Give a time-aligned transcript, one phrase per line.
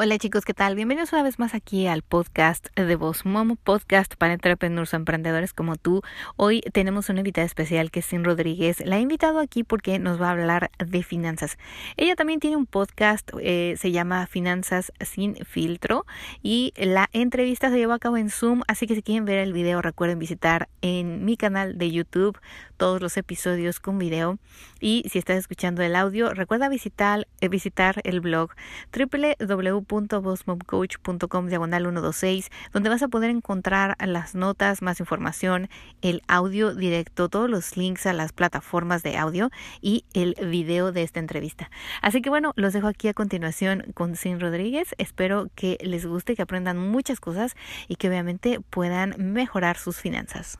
[0.00, 0.76] Hola chicos, ¿qué tal?
[0.76, 5.74] Bienvenidos una vez más aquí al podcast de Voz Momo, podcast para entrepreneurs emprendedores como
[5.74, 6.02] tú.
[6.36, 8.78] Hoy tenemos una invitada especial que es Sin Rodríguez.
[8.86, 11.58] La he invitado aquí porque nos va a hablar de finanzas.
[11.96, 16.06] Ella también tiene un podcast, eh, se llama Finanzas sin filtro
[16.44, 19.52] y la entrevista se llevó a cabo en Zoom, así que si quieren ver el
[19.52, 22.38] video recuerden visitar en mi canal de YouTube
[22.78, 24.38] todos los episodios con video
[24.80, 28.52] y si estás escuchando el audio recuerda visitar, eh, visitar el blog
[28.96, 35.68] www www.bossmomcoach.com diagonal 126, donde vas a poder encontrar las notas, más información,
[36.02, 41.02] el audio directo, todos los links a las plataformas de audio y el video de
[41.02, 41.70] esta entrevista.
[42.02, 44.94] Así que bueno, los dejo aquí a continuación con Sin Rodríguez.
[44.98, 47.56] Espero que les guste, que aprendan muchas cosas
[47.88, 50.58] y que obviamente puedan mejorar sus finanzas.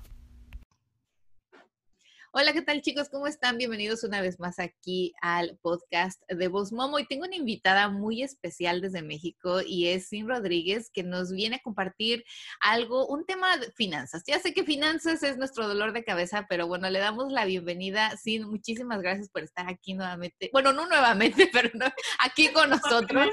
[2.30, 3.09] Hola, ¿qué tal chicos?
[3.09, 3.56] ¿Cómo están?
[3.56, 6.98] Bienvenidos una vez más aquí al podcast de Voz Momo.
[6.98, 11.56] Y tengo una invitada muy especial desde México y es Sin Rodríguez, que nos viene
[11.56, 12.24] a compartir
[12.60, 14.25] algo, un tema de finanzas.
[14.27, 18.14] Ya sé que finanzas es nuestro dolor de cabeza, pero bueno, le damos la bienvenida.
[18.19, 20.50] Sin, muchísimas gracias por estar aquí nuevamente.
[20.53, 21.86] Bueno, no nuevamente, pero no,
[22.19, 23.27] aquí con nosotros.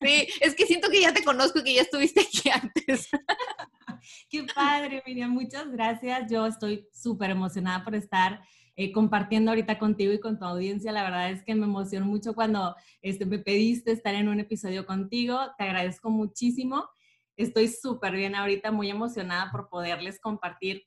[0.00, 3.08] Sí, es que siento que ya te conozco y que ya estuviste aquí antes.
[4.28, 6.30] Qué padre, Miriam, muchas gracias.
[6.30, 8.40] Yo estoy súper emocionada por estar
[8.74, 10.92] eh, compartiendo ahorita contigo y con tu audiencia.
[10.92, 14.86] La verdad es que me emocionó mucho cuando este, me pediste estar en un episodio
[14.86, 15.38] contigo.
[15.58, 16.88] Te agradezco muchísimo.
[17.36, 20.86] Estoy súper bien ahorita, muy emocionada por poderles compartir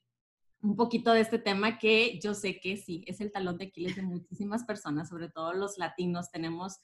[0.62, 3.94] un poquito de este tema que yo sé que sí, es el talón de Aquiles
[3.94, 6.30] de muchísimas personas, sobre todo los latinos.
[6.30, 6.78] Tenemos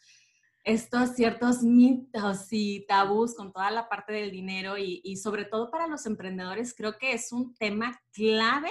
[0.64, 5.86] estos ciertos mitos y tabús con toda la parte del dinero y, sobre todo para
[5.86, 8.70] los emprendedores, creo que es un tema clave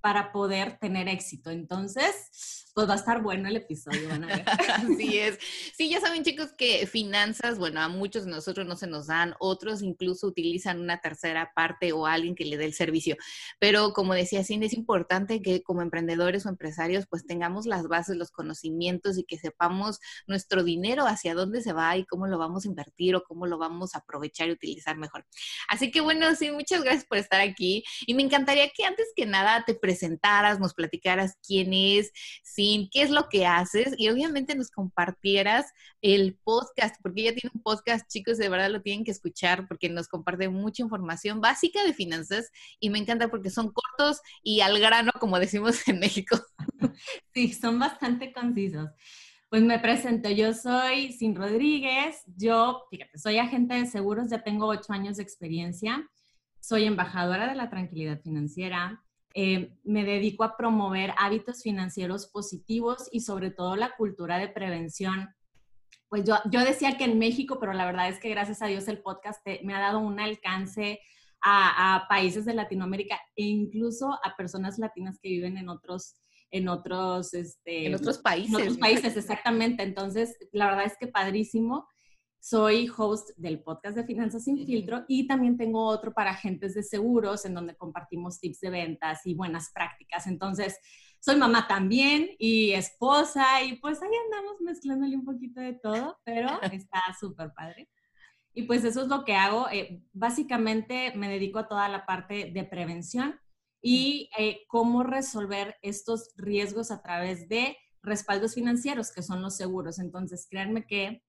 [0.00, 1.50] para poder tener éxito.
[1.50, 4.08] Entonces, pues va a estar bueno el episodio.
[4.74, 5.38] Así es.
[5.76, 9.34] Sí, ya saben chicos que finanzas, bueno, a muchos de nosotros no se nos dan,
[9.40, 13.16] otros incluso utilizan una tercera parte o alguien que le dé el servicio.
[13.58, 18.16] Pero como decía Cindy, es importante que como emprendedores o empresarios pues tengamos las bases,
[18.16, 22.64] los conocimientos y que sepamos nuestro dinero hacia dónde se va y cómo lo vamos
[22.64, 25.26] a invertir o cómo lo vamos a aprovechar y utilizar mejor.
[25.68, 29.26] Así que bueno, sí, muchas gracias por estar aquí y me encantaría que antes que
[29.26, 32.12] nada te presentaras, nos platicaras quién es,
[32.62, 37.50] Sin, qué es lo que haces y obviamente nos compartieras el podcast, porque ella tiene
[37.52, 41.82] un podcast, chicos, de verdad lo tienen que escuchar porque nos comparte mucha información básica
[41.82, 46.38] de finanzas y me encanta porque son cortos y al grano, como decimos en México.
[47.34, 48.90] Sí, son bastante concisos.
[49.48, 54.66] Pues me presento, yo soy Sin Rodríguez, yo, fíjate, soy agente de seguros, ya tengo
[54.66, 56.08] ocho años de experiencia,
[56.60, 59.02] soy embajadora de la tranquilidad financiera,
[59.34, 65.34] eh, me dedico a promover hábitos financieros positivos y sobre todo la cultura de prevención.
[66.08, 68.86] Pues yo, yo decía que en México, pero la verdad es que gracias a Dios
[68.88, 71.00] el podcast me ha dado un alcance
[71.44, 76.16] a, países de Latinoamérica e incluso a personas latinas que viven en otros
[76.54, 78.50] en otros, este, en otros países.
[78.50, 79.82] En otros países, exactamente.
[79.82, 81.88] Entonces, la verdad es que padrísimo.
[82.44, 86.82] Soy host del podcast de Finanzas sin filtro y también tengo otro para agentes de
[86.82, 90.26] seguros en donde compartimos tips de ventas y buenas prácticas.
[90.26, 90.76] Entonces,
[91.20, 96.48] soy mamá también y esposa y pues ahí andamos mezclándole un poquito de todo, pero
[96.72, 97.88] está súper padre.
[98.52, 99.68] Y pues eso es lo que hago.
[99.70, 103.38] Eh, básicamente me dedico a toda la parte de prevención
[103.80, 110.00] y eh, cómo resolver estos riesgos a través de respaldos financieros, que son los seguros.
[110.00, 111.22] Entonces, créanme que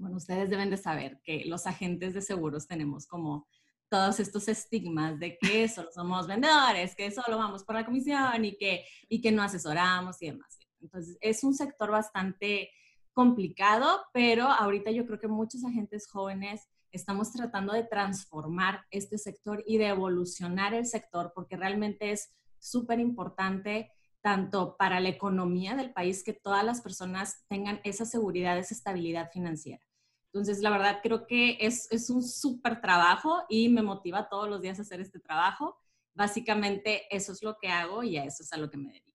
[0.00, 3.46] bueno, ustedes deben de saber que los agentes de seguros tenemos como
[3.90, 8.56] todos estos estigmas de que solo somos vendedores, que solo vamos por la comisión y
[8.56, 10.58] que, y que no asesoramos y demás.
[10.80, 12.70] Entonces, es un sector bastante
[13.12, 19.62] complicado, pero ahorita yo creo que muchos agentes jóvenes estamos tratando de transformar este sector
[19.66, 25.92] y de evolucionar el sector porque realmente es súper importante tanto para la economía del
[25.92, 29.82] país que todas las personas tengan esa seguridad, esa estabilidad financiera.
[30.32, 34.62] Entonces, la verdad, creo que es, es un súper trabajo y me motiva todos los
[34.62, 35.76] días a hacer este trabajo.
[36.14, 39.10] Básicamente, eso es lo que hago y a eso es a lo que me dedico.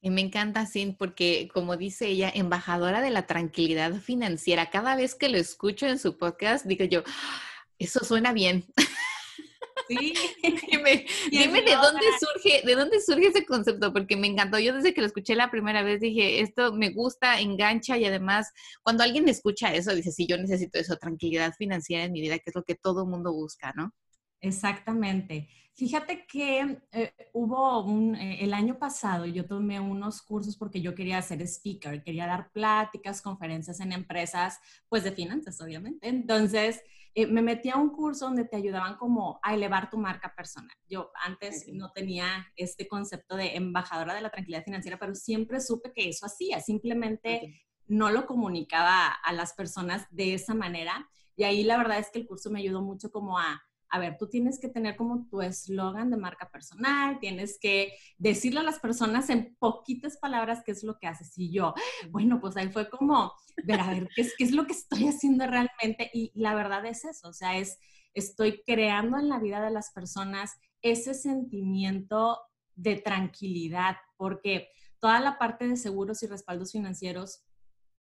[0.00, 5.14] Y me encanta, Sin, porque como dice ella, embajadora de la tranquilidad financiera, cada vez
[5.14, 7.42] que lo escucho en su podcast, digo yo, ah,
[7.78, 8.64] eso suena bien.
[9.88, 10.14] Sí.
[10.70, 14.58] dime, dime de dónde surge, de dónde surge ese concepto, porque me encantó.
[14.58, 18.52] Yo desde que lo escuché la primera vez dije, esto me gusta, engancha y además
[18.82, 22.50] cuando alguien escucha eso, dice, sí, yo necesito eso, tranquilidad financiera en mi vida, que
[22.50, 23.92] es lo que todo mundo busca, ¿no?
[24.40, 25.48] Exactamente.
[25.78, 30.92] Fíjate que eh, hubo un, eh, el año pasado yo tomé unos cursos porque yo
[30.92, 34.58] quería ser speaker, quería dar pláticas, conferencias en empresas,
[34.88, 36.08] pues de finanzas, obviamente.
[36.08, 36.82] Entonces,
[37.14, 40.76] eh, me metí a un curso donde te ayudaban como a elevar tu marca personal.
[40.86, 45.92] Yo antes no tenía este concepto de embajadora de la tranquilidad financiera, pero siempre supe
[45.92, 51.08] que eso hacía, simplemente no lo comunicaba a las personas de esa manera.
[51.36, 54.16] Y ahí la verdad es que el curso me ayudó mucho como a a ver,
[54.18, 58.78] tú tienes que tener como tu eslogan de marca personal, tienes que decirle a las
[58.78, 61.36] personas en poquitas palabras qué es lo que haces.
[61.36, 61.74] Y yo,
[62.10, 63.32] bueno, pues ahí fue como,
[63.64, 66.10] ver, a ver, ¿qué es, qué es lo que estoy haciendo realmente?
[66.12, 67.78] Y la verdad es eso, o sea, es,
[68.14, 72.40] estoy creando en la vida de las personas ese sentimiento
[72.74, 74.68] de tranquilidad, porque
[75.00, 77.42] toda la parte de seguros y respaldos financieros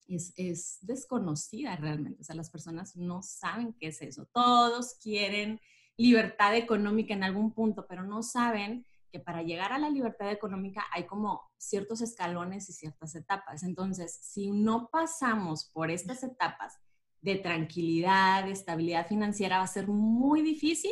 [0.07, 2.21] es, es, desconocida realmente.
[2.21, 4.27] O sea, las personas no saben qué es eso.
[4.33, 5.61] Todos quieren
[5.97, 10.85] libertad económica en algún punto, pero no saben que para llegar a la libertad económica
[10.93, 13.63] hay como ciertos escalones y ciertas etapas.
[13.63, 16.75] Entonces, si no pasamos por estas etapas
[17.21, 20.91] de tranquilidad, de estabilidad financiera, va a ser muy difícil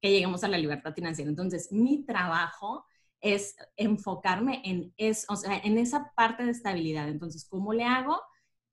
[0.00, 1.28] que lleguemos a la libertad financiera.
[1.28, 2.84] Entonces, mi trabajo
[3.20, 7.08] es enfocarme en, eso, o sea, en esa parte de estabilidad.
[7.08, 8.20] Entonces, ¿cómo le hago?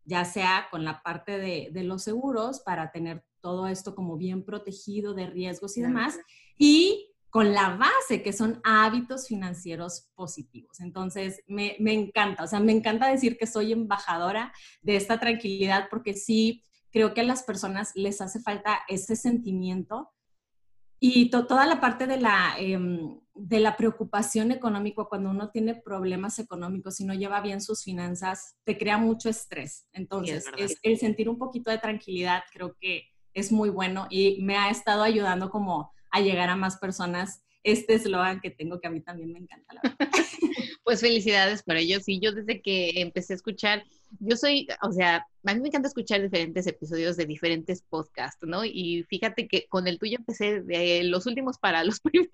[0.06, 4.44] Ya sea con la parte de, de los seguros para tener todo esto como bien
[4.44, 6.20] protegido de riesgos y demás,
[6.58, 10.82] y con la base que son hábitos financieros positivos.
[10.82, 16.14] Entonces, me, encanta, o sea, me encanta decir que soy embajadora de esta tranquilidad porque
[16.14, 16.62] sí
[16.92, 20.12] creo que a las personas les hace falta ese sentimiento
[21.04, 26.38] y toda la parte de la, em, de la preocupación económica, cuando uno tiene problemas
[26.38, 29.88] económicos y no lleva bien sus finanzas, te crea mucho estrés.
[29.94, 34.58] Entonces, es el sentir un poquito de tranquilidad creo que es muy bueno y me
[34.58, 38.92] ha estado ayudando como a llegar a más personas este eslogan que tengo que a
[38.92, 39.74] mí también me encanta.
[39.74, 40.10] La verdad.
[40.84, 42.00] pues felicidades por ello.
[42.00, 43.84] Sí, yo desde que empecé a escuchar,
[44.20, 48.64] yo soy, o sea, a mí me encanta escuchar diferentes episodios de diferentes podcasts, ¿no?
[48.66, 52.30] Y fíjate que con el tuyo empecé de los últimos para los primeros.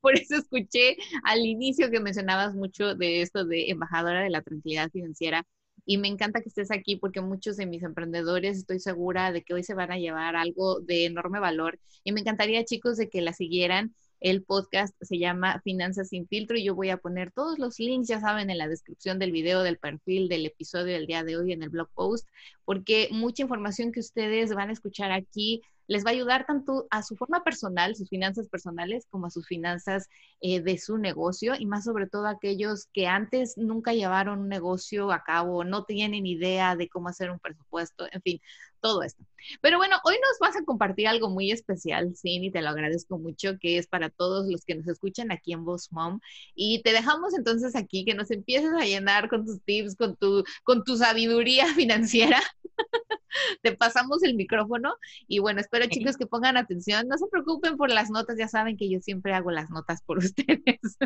[0.00, 4.90] por eso escuché al inicio que mencionabas mucho de esto de embajadora de la tranquilidad
[4.90, 5.46] financiera
[5.86, 9.54] y me encanta que estés aquí porque muchos de mis emprendedores estoy segura de que
[9.54, 13.20] hoy se van a llevar algo de enorme valor y me encantaría chicos de que
[13.20, 13.94] la siguieran.
[14.20, 18.08] El podcast se llama Finanzas sin filtro y yo voy a poner todos los links,
[18.08, 21.52] ya saben, en la descripción del video, del perfil, del episodio del día de hoy
[21.52, 22.28] en el blog post,
[22.64, 27.02] porque mucha información que ustedes van a escuchar aquí les va a ayudar tanto a
[27.02, 30.08] su forma personal, sus finanzas personales, como a sus finanzas
[30.40, 35.12] eh, de su negocio y más sobre todo aquellos que antes nunca llevaron un negocio
[35.12, 38.40] a cabo, no tienen idea de cómo hacer un presupuesto, en fin,
[38.80, 39.24] todo esto.
[39.60, 43.18] Pero bueno, hoy nos vas a compartir algo muy especial, sí, y te lo agradezco
[43.18, 46.20] mucho, que es para todos los que nos escuchan aquí en Voz Mom.
[46.54, 50.44] Y te dejamos entonces aquí que nos empieces a llenar con tus tips, con tu,
[50.64, 52.40] con tu sabiduría financiera.
[53.62, 54.94] te pasamos el micrófono
[55.26, 57.08] y bueno, espero chicos que pongan atención.
[57.08, 60.18] No se preocupen por las notas, ya saben que yo siempre hago las notas por
[60.24, 60.98] ustedes.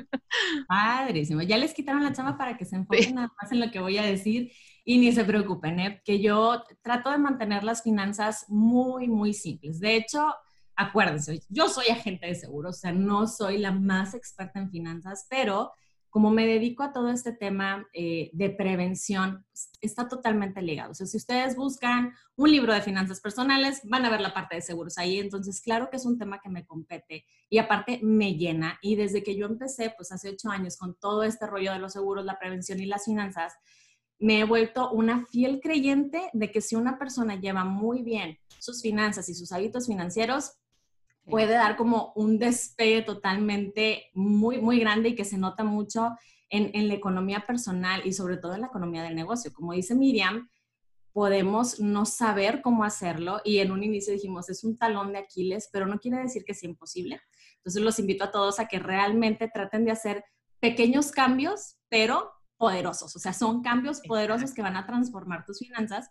[0.68, 3.80] Padrísimo, ya les quitaron la chama para que se enfoquen nada más en lo que
[3.80, 4.52] voy a decir
[4.84, 6.02] y ni se preocupen, ¿eh?
[6.04, 9.80] que yo trato de mantener las finanzas muy, muy simples.
[9.80, 10.34] De hecho,
[10.76, 15.26] acuérdense, yo soy agente de seguros, o sea, no soy la más experta en finanzas,
[15.28, 15.72] pero
[16.18, 20.90] como me dedico a todo este tema eh, de prevención, pues, está totalmente ligado.
[20.90, 24.56] O sea, si ustedes buscan un libro de finanzas personales, van a ver la parte
[24.56, 25.20] de seguros ahí.
[25.20, 28.80] Entonces, claro que es un tema que me compete y aparte me llena.
[28.82, 31.92] Y desde que yo empecé, pues hace ocho años, con todo este rollo de los
[31.92, 33.54] seguros, la prevención y las finanzas,
[34.18, 38.82] me he vuelto una fiel creyente de que si una persona lleva muy bien sus
[38.82, 40.54] finanzas y sus hábitos financieros,
[41.28, 46.16] puede dar como un despegue totalmente muy, muy grande y que se nota mucho
[46.48, 49.52] en, en, la economía personal y sobre todo en la economía del negocio.
[49.52, 50.48] Como dice Miriam,
[51.12, 55.68] podemos no saber cómo hacerlo y en un inicio dijimos, es un talón de Aquiles,
[55.72, 57.20] pero no quiere decir que sea imposible.
[57.56, 60.24] Entonces los invito a todos a que realmente traten de hacer
[60.60, 63.14] pequeños cambios, pero poderosos.
[63.16, 66.10] O sea, son cambios poderosos que van a transformar tus finanzas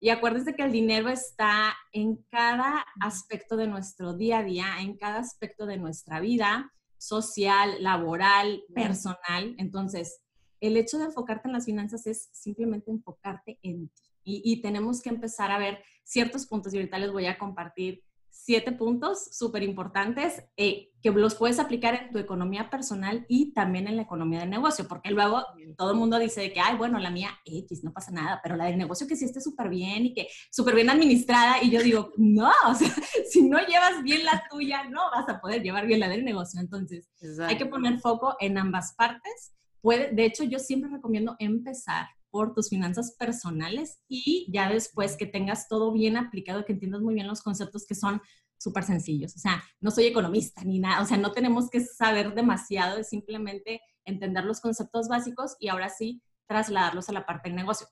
[0.00, 4.96] y acuérdense que el dinero está en cada aspecto de nuestro día a día, en
[4.96, 9.54] cada aspecto de nuestra vida social, laboral, personal.
[9.58, 10.20] Entonces,
[10.60, 14.02] el hecho de enfocarte en las finanzas es simplemente enfocarte en ti.
[14.28, 18.02] Y, tenemos que empezar a ver ciertos puntos y ahorita les voy a compartir
[18.46, 23.88] siete puntos súper importantes eh, que los puedes aplicar en tu economía personal y también
[23.88, 25.42] en la economía del negocio, porque luego
[25.76, 28.66] todo el mundo dice que, ay, bueno, la mía X, no pasa nada, pero la
[28.66, 32.12] del negocio que sí esté súper bien y que súper bien administrada, y yo digo,
[32.18, 32.88] no, o sea,
[33.28, 36.60] si no llevas bien la tuya, no vas a poder llevar bien la del negocio.
[36.60, 37.10] Entonces,
[37.40, 39.54] hay que poner foco en ambas partes.
[39.80, 45.26] Puede, de hecho, yo siempre recomiendo empezar por tus finanzas personales y ya después que
[45.26, 48.20] tengas todo bien aplicado, que entiendas muy bien los conceptos que son
[48.58, 49.36] súper sencillos.
[49.36, 53.08] O sea, no soy economista ni nada, o sea, no tenemos que saber demasiado, es
[53.08, 57.86] simplemente entender los conceptos básicos y ahora sí trasladarlos a la parte del negocio.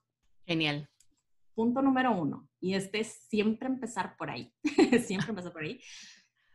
[0.47, 0.89] Genial.
[1.55, 4.53] Punto número uno, y este es siempre empezar por ahí,
[5.07, 5.81] siempre empezar por ahí,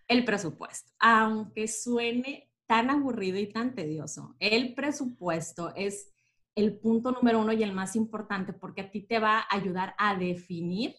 [0.07, 0.91] el presupuesto.
[0.99, 6.11] Aunque suene tan aburrido y tan tedioso, el presupuesto es
[6.59, 9.95] el punto número uno y el más importante, porque a ti te va a ayudar
[9.97, 10.95] a definir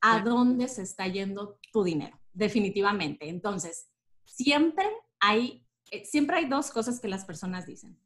[0.00, 3.28] a dónde se está yendo tu dinero, definitivamente.
[3.28, 3.88] Entonces,
[4.24, 4.86] siempre
[5.20, 7.98] hay, eh, siempre hay dos cosas que las personas dicen.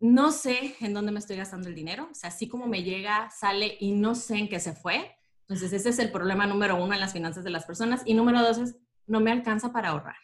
[0.00, 3.30] No sé en dónde me estoy gastando el dinero, o sea, así como me llega,
[3.30, 5.16] sale y no sé en qué se fue.
[5.42, 8.02] Entonces, ese es el problema número uno en las finanzas de las personas.
[8.04, 10.16] Y número dos es, no me alcanza para ahorrar.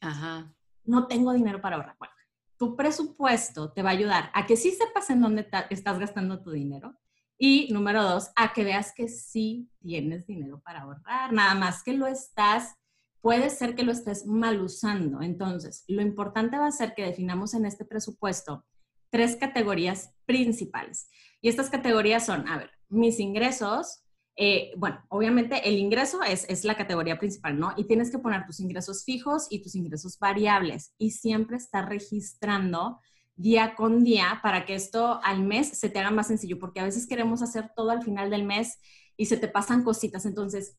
[0.00, 0.52] Ajá.
[0.84, 1.96] No tengo dinero para ahorrar.
[1.98, 2.14] Bueno,
[2.58, 6.50] tu presupuesto te va a ayudar a que sí sepas en dónde estás gastando tu
[6.50, 6.96] dinero.
[7.38, 11.92] Y número dos, a que veas que sí tienes dinero para ahorrar, nada más que
[11.92, 12.76] lo estás,
[13.20, 15.20] puede ser que lo estés mal usando.
[15.20, 18.64] Entonces, lo importante va a ser que definamos en este presupuesto
[19.10, 21.08] tres categorías principales.
[21.42, 24.02] Y estas categorías son, a ver, mis ingresos,
[24.36, 27.72] eh, bueno, obviamente el ingreso es, es, la categoría principal, ¿no?
[27.76, 33.00] Y tienes que poner tus ingresos fijos y tus ingresos variables y siempre estar registrando
[33.34, 36.84] día con día para que esto al mes se te haga más sencillo, porque a
[36.84, 38.78] veces queremos hacer todo al final del mes
[39.16, 40.26] y se te pasan cositas.
[40.26, 40.76] Entonces,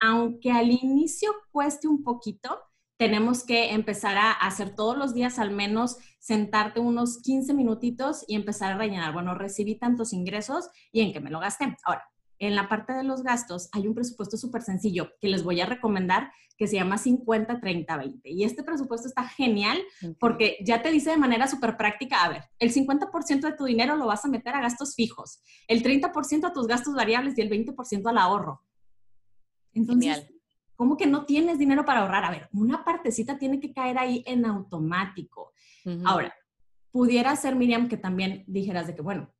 [0.00, 2.60] aunque al inicio cueste un poquito,
[2.98, 8.34] tenemos que empezar a hacer todos los días al menos sentarte unos 15 minutitos y
[8.34, 9.12] empezar a rellenar.
[9.12, 11.76] Bueno, recibí tantos ingresos y en qué me lo gasté.
[11.84, 12.04] Ahora,
[12.38, 15.66] en la parte de los gastos hay un presupuesto súper sencillo que les voy a
[15.66, 18.30] recomendar que se llama 50, 30, 20.
[18.30, 19.78] Y este presupuesto está genial
[20.18, 23.96] porque ya te dice de manera súper práctica, a ver, el 50% de tu dinero
[23.96, 27.48] lo vas a meter a gastos fijos, el 30% a tus gastos variables y el
[27.48, 28.64] 20% al ahorro.
[29.72, 30.28] Entonces,
[30.74, 32.24] ¿cómo que no tienes dinero para ahorrar?
[32.24, 35.52] A ver, una partecita tiene que caer ahí en automático.
[36.04, 36.34] Ahora,
[36.90, 39.32] pudiera ser, Miriam, que también dijeras de que, bueno,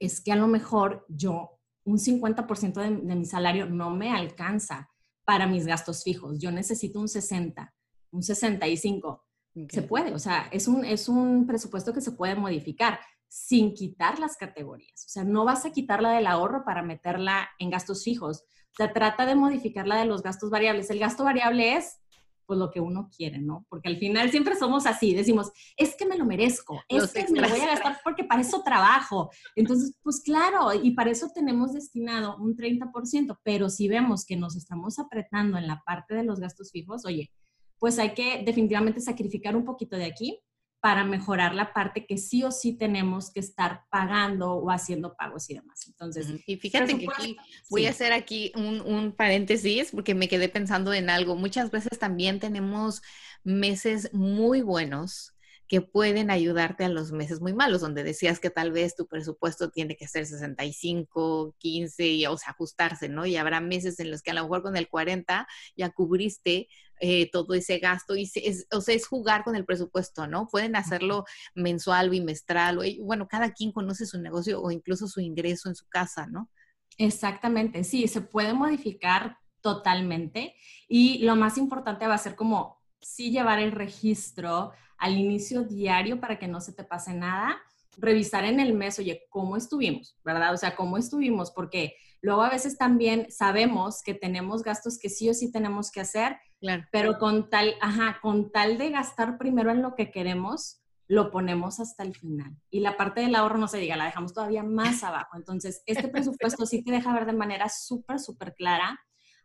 [0.00, 4.90] es que a lo mejor yo un 50% de, de, mi salario no me alcanza
[5.24, 6.38] para mis gastos fijos.
[6.38, 7.72] Yo necesito un 60,
[8.10, 9.24] un 65.
[9.68, 14.18] Se puede, o sea, es un, es un presupuesto que se puede modificar sin quitar
[14.18, 15.04] las categorías.
[15.06, 18.44] O sea, no vas a quitarla del ahorro para meterla en gastos fijos.
[18.72, 20.90] O sea, trata de modificar la de los gastos variables.
[20.90, 22.00] El gasto variable es
[22.50, 23.64] pues lo que uno quiere, ¿no?
[23.68, 27.40] Porque al final siempre somos así, decimos, es que me lo merezco, es que me
[27.40, 29.30] lo voy a gastar porque para eso trabajo.
[29.54, 34.56] Entonces, pues claro, y para eso tenemos destinado un 30%, pero si vemos que nos
[34.56, 37.30] estamos apretando en la parte de los gastos fijos, oye,
[37.78, 40.40] pues hay que definitivamente sacrificar un poquito de aquí
[40.80, 45.50] para mejorar la parte que sí o sí tenemos que estar pagando o haciendo pagos
[45.50, 45.86] y demás.
[45.86, 47.36] Entonces, y fíjate que aquí
[47.68, 51.36] voy a hacer aquí un, un, paréntesis porque me quedé pensando en algo.
[51.36, 53.02] Muchas veces también tenemos
[53.44, 55.34] meses muy buenos
[55.70, 59.70] que pueden ayudarte a los meses muy malos, donde decías que tal vez tu presupuesto
[59.70, 63.24] tiene que ser 65, 15, y, o sea, ajustarse, ¿no?
[63.24, 65.46] Y habrá meses en los que a lo mejor con el 40
[65.76, 66.66] ya cubriste
[67.00, 70.46] eh, todo ese gasto y es, o sea, es jugar con el presupuesto, ¿no?
[70.48, 75.68] Pueden hacerlo mensual, bimestral, o, bueno, cada quien conoce su negocio o incluso su ingreso
[75.68, 76.50] en su casa, ¿no?
[76.98, 80.54] Exactamente, sí, se puede modificar totalmente
[80.88, 86.20] y lo más importante va a ser como sí llevar el registro al inicio diario
[86.20, 87.56] para que no se te pase nada,
[87.96, 90.16] revisar en el mes, oye, ¿cómo estuvimos?
[90.24, 90.52] ¿Verdad?
[90.54, 91.50] O sea, ¿cómo estuvimos?
[91.50, 96.00] Porque luego a veces también sabemos que tenemos gastos que sí o sí tenemos que
[96.00, 96.84] hacer, claro.
[96.92, 101.80] pero con tal, ajá, con tal de gastar primero en lo que queremos, lo ponemos
[101.80, 102.54] hasta el final.
[102.70, 105.36] Y la parte del ahorro no se diga, la dejamos todavía más abajo.
[105.36, 109.00] Entonces, este presupuesto sí te deja ver de manera súper, súper clara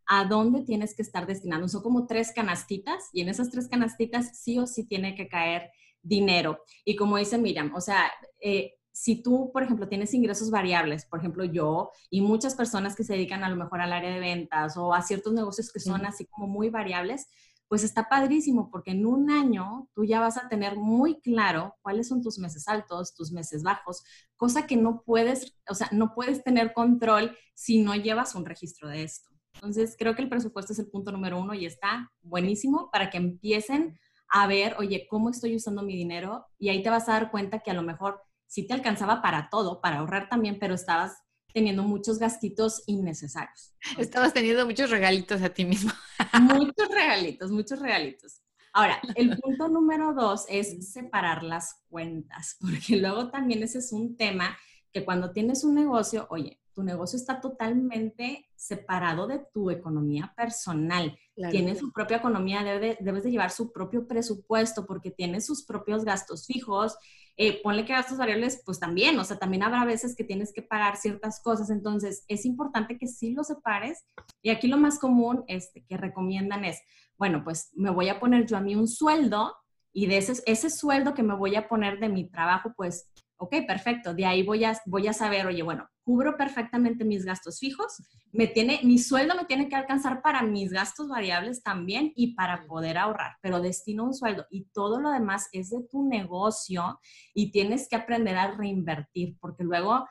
[0.07, 1.67] a dónde tienes que estar destinando.
[1.67, 5.71] Son como tres canastitas y en esas tres canastitas sí o sí tiene que caer
[6.03, 6.59] dinero.
[6.83, 11.19] Y como dice Miriam, o sea, eh, si tú, por ejemplo, tienes ingresos variables, por
[11.19, 14.77] ejemplo, yo y muchas personas que se dedican a lo mejor al área de ventas
[14.77, 17.27] o a ciertos negocios que son así como muy variables,
[17.67, 22.07] pues está padrísimo porque en un año tú ya vas a tener muy claro cuáles
[22.07, 24.01] son tus meses altos, tus meses bajos,
[24.37, 28.87] cosa que no puedes, o sea, no puedes tener control si no llevas un registro
[28.87, 29.29] de esto.
[29.55, 33.17] Entonces, creo que el presupuesto es el punto número uno y está buenísimo para que
[33.17, 33.99] empiecen
[34.29, 36.45] a ver, oye, ¿cómo estoy usando mi dinero?
[36.57, 38.21] Y ahí te vas a dar cuenta que a lo mejor
[38.55, 41.21] sí te alcanzaba para todo, para ahorrar también, pero estabas
[41.53, 43.75] teniendo muchos gastitos innecesarios.
[43.97, 45.91] Estabas teniendo muchos regalitos a ti mismo.
[46.41, 48.41] Muchos regalitos, muchos regalitos.
[48.71, 54.15] Ahora, el punto número dos es separar las cuentas, porque luego también ese es un
[54.15, 54.57] tema
[54.93, 61.17] que cuando tienes un negocio, oye, tu negocio está totalmente separado de tu economía personal.
[61.51, 66.45] Tiene su propia economía, debes de llevar su propio presupuesto porque tiene sus propios gastos
[66.45, 66.97] fijos.
[67.37, 70.61] Eh, ponle que gastos variables, pues también, o sea, también habrá veces que tienes que
[70.61, 71.69] pagar ciertas cosas.
[71.69, 74.05] Entonces, es importante que sí lo separes.
[74.41, 76.81] Y aquí lo más común este, que recomiendan es,
[77.17, 79.55] bueno, pues me voy a poner yo a mí un sueldo
[79.91, 83.55] y de ese, ese sueldo que me voy a poner de mi trabajo, pues ok,
[83.67, 88.01] perfecto, de ahí voy a, voy a saber, oye, bueno, cubro perfectamente mis gastos fijos,
[88.31, 92.65] me tiene, mi sueldo me tiene que alcanzar para mis gastos variables también y para
[92.67, 96.99] poder ahorrar, pero destino un sueldo y todo lo demás es de tu negocio
[97.33, 100.07] y tienes que aprender a reinvertir, porque luego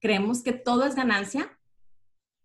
[0.00, 1.58] creemos que todo es ganancia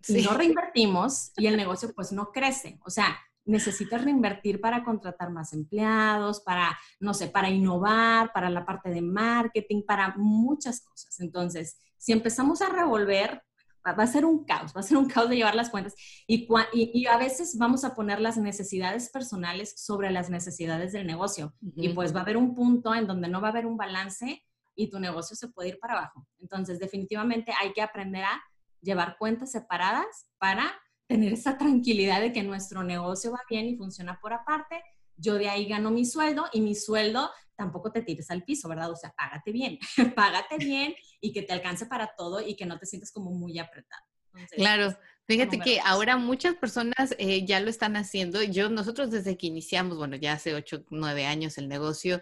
[0.02, 2.80] si no reinvertimos y el negocio pues no crece.
[2.86, 8.66] O sea, necesitas reinvertir para contratar más empleados, para, no sé, para innovar, para la
[8.66, 11.20] parte de marketing, para muchas cosas.
[11.20, 13.44] Entonces, si empezamos a revolver,
[13.86, 15.94] va a ser un caos, va a ser un caos de llevar las cuentas
[16.26, 21.54] y, y, a veces vamos a poner las necesidades personales sobre las necesidades del negocio
[21.76, 24.42] y pues va a haber un punto en donde no va a haber un balance
[24.76, 26.26] y tu negocio se puede ir para abajo.
[26.40, 28.42] Entonces, definitivamente hay que aprender a
[28.82, 30.74] llevar cuentas separadas para
[31.08, 34.82] tener esa tranquilidad de que nuestro negocio va bien y funciona por aparte.
[35.16, 38.92] Yo de ahí gano mi sueldo y mi sueldo tampoco te tires al piso, ¿verdad?
[38.92, 39.78] O sea, págate bien,
[40.16, 43.60] págate bien y que te alcance para todo y que no te sientas como muy
[43.60, 44.04] apretado.
[44.52, 48.42] claro, fíjate que ahora muchas personas eh, ya lo están haciendo.
[48.42, 52.22] Yo, nosotros desde que iniciamos, bueno, ya hace ocho, nueve años el negocio,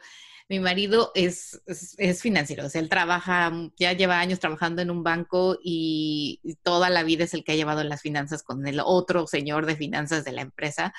[0.51, 5.01] mi marido es, es, financiero, o sea, él trabaja, ya lleva años trabajando en un
[5.01, 9.27] banco y, toda la vida es el que ha llevado las finanzas con el otro
[9.27, 10.93] señor de finanzas de la empresa.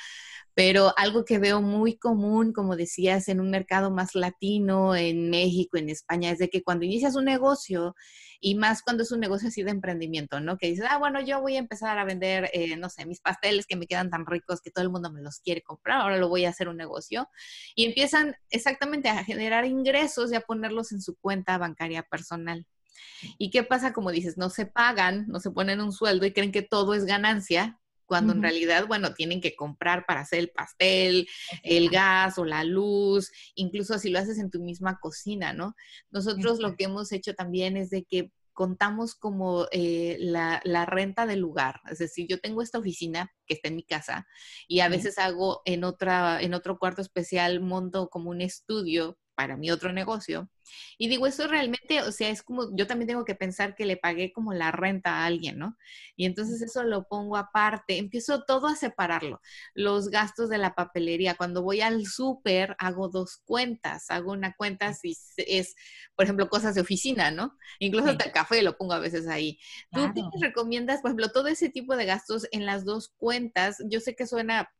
[0.54, 5.78] Pero algo que veo muy común, como decías, en un mercado más latino, en México,
[5.78, 7.94] en España, es de que cuando inicias un negocio,
[8.44, 10.58] y más cuando es un negocio así de emprendimiento, ¿no?
[10.58, 13.66] Que dices, ah, bueno, yo voy a empezar a vender, eh, no sé, mis pasteles
[13.66, 16.28] que me quedan tan ricos que todo el mundo me los quiere comprar, ahora lo
[16.28, 17.28] voy a hacer un negocio.
[17.76, 22.66] Y empiezan exactamente a generar ingresos y a ponerlos en su cuenta bancaria personal.
[23.38, 23.92] ¿Y qué pasa?
[23.92, 27.04] Como dices, no se pagan, no se ponen un sueldo y creen que todo es
[27.04, 27.78] ganancia,
[28.12, 31.26] cuando en realidad, bueno, tienen que comprar para hacer el pastel,
[31.62, 35.74] el gas o la luz, incluso si lo haces en tu misma cocina, ¿no?
[36.10, 41.24] Nosotros lo que hemos hecho también es de que contamos como eh, la, la, renta
[41.24, 41.80] del lugar.
[41.90, 44.26] Es decir, yo tengo esta oficina que está en mi casa
[44.68, 49.56] y a veces hago en, otra, en otro cuarto especial, monto como un estudio para
[49.56, 50.50] mi otro negocio.
[50.98, 53.96] Y digo, eso realmente, o sea, es como, yo también tengo que pensar que le
[53.96, 55.76] pagué como la renta a alguien, ¿no?
[56.16, 59.40] Y entonces eso lo pongo aparte, empiezo todo a separarlo.
[59.74, 64.92] Los gastos de la papelería, cuando voy al súper, hago dos cuentas, hago una cuenta
[64.94, 65.74] si es,
[66.14, 67.56] por ejemplo, cosas de oficina, ¿no?
[67.78, 69.58] Incluso hasta el café lo pongo a veces ahí.
[69.90, 73.82] ¿Tú qué recomiendas, por ejemplo, todo ese tipo de gastos en las dos cuentas?
[73.88, 74.70] Yo sé que suena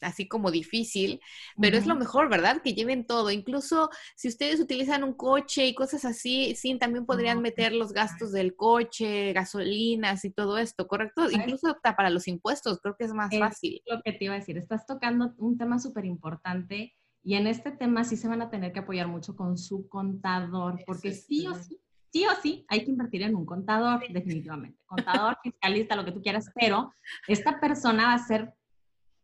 [0.00, 1.20] así como difícil,
[1.60, 2.62] pero es lo mejor, ¿verdad?
[2.62, 3.30] Que lleven todo.
[3.30, 8.32] Incluso si ustedes utilizan un coche y cosas así, sí, también podrían meter los gastos
[8.32, 11.30] del coche, gasolinas y todo esto, ¿correcto?
[11.30, 13.80] Incluso para los impuestos, creo que es más fácil.
[13.86, 17.72] Lo que te iba a decir, estás tocando un tema súper importante y en este
[17.72, 21.54] tema sí se van a tener que apoyar mucho con su contador, porque sí o
[21.56, 21.80] sí,
[22.12, 24.78] sí o sí hay que invertir en un contador, definitivamente.
[24.86, 26.92] Contador, fiscalista, lo que tú quieras, pero
[27.26, 28.54] esta persona va a ser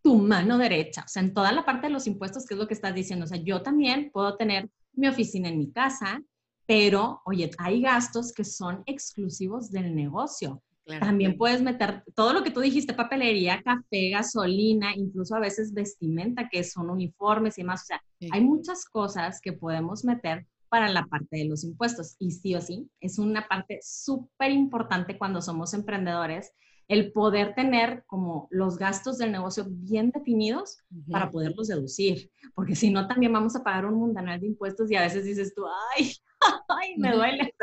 [0.02, 2.66] tu mano derecha, o sea, en toda la parte de los impuestos, que es lo
[2.66, 3.24] que estás diciendo.
[3.24, 6.20] O sea, yo también puedo tener mi oficina en mi casa,
[6.66, 10.62] pero, oye, hay gastos que son exclusivos del negocio.
[10.98, 16.48] también puedes meter todo lo que tú dijiste, papelería, café, gasolina, incluso a veces vestimenta,
[16.48, 17.82] que son uniformes y demás.
[17.82, 22.16] O sea, hay muchas cosas que podemos meter para la parte de los impuestos.
[22.18, 26.50] Y sí o sí, es una parte súper importante cuando somos emprendedores
[26.92, 30.76] el poder tener como los gastos del negocio bien definidos
[31.10, 34.96] para poderlos deducir, porque si no también vamos a pagar un mundanal de impuestos y
[34.96, 35.64] a veces dices tú,
[35.96, 36.12] ay,
[36.68, 37.54] ay, me duele,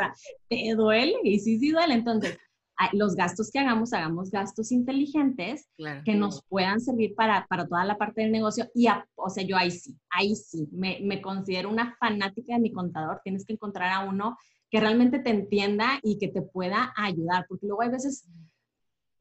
[0.48, 1.94] te duele y sí, sí duele.
[1.94, 2.36] Entonces,
[2.92, 5.68] los gastos que hagamos, hagamos gastos inteligentes
[6.04, 8.68] que nos puedan servir para, para, toda la parte del negocio.
[8.74, 12.72] Y, o sea, yo ahí sí, ahí sí, me, me considero una fanática de mi
[12.72, 13.20] contador.
[13.22, 14.36] Tienes que encontrar a uno
[14.70, 18.26] que realmente te entienda y que te pueda ayudar, porque luego hay veces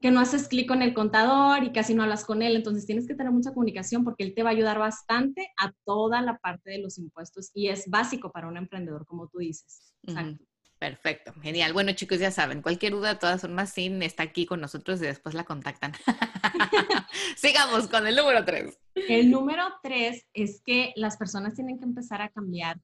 [0.01, 2.55] que no haces clic con el contador y casi no hablas con él.
[2.55, 6.21] Entonces tienes que tener mucha comunicación porque él te va a ayudar bastante a toda
[6.21, 9.93] la parte de los impuestos y es básico para un emprendedor, como tú dices.
[10.03, 10.45] Exacto.
[10.79, 11.73] Perfecto, genial.
[11.73, 15.07] Bueno, chicos, ya saben, cualquier duda, de todas formas, Sin está aquí con nosotros y
[15.07, 15.91] después la contactan.
[17.35, 18.79] Sigamos con el número tres.
[18.95, 22.79] El número tres es que las personas tienen que empezar a cambiar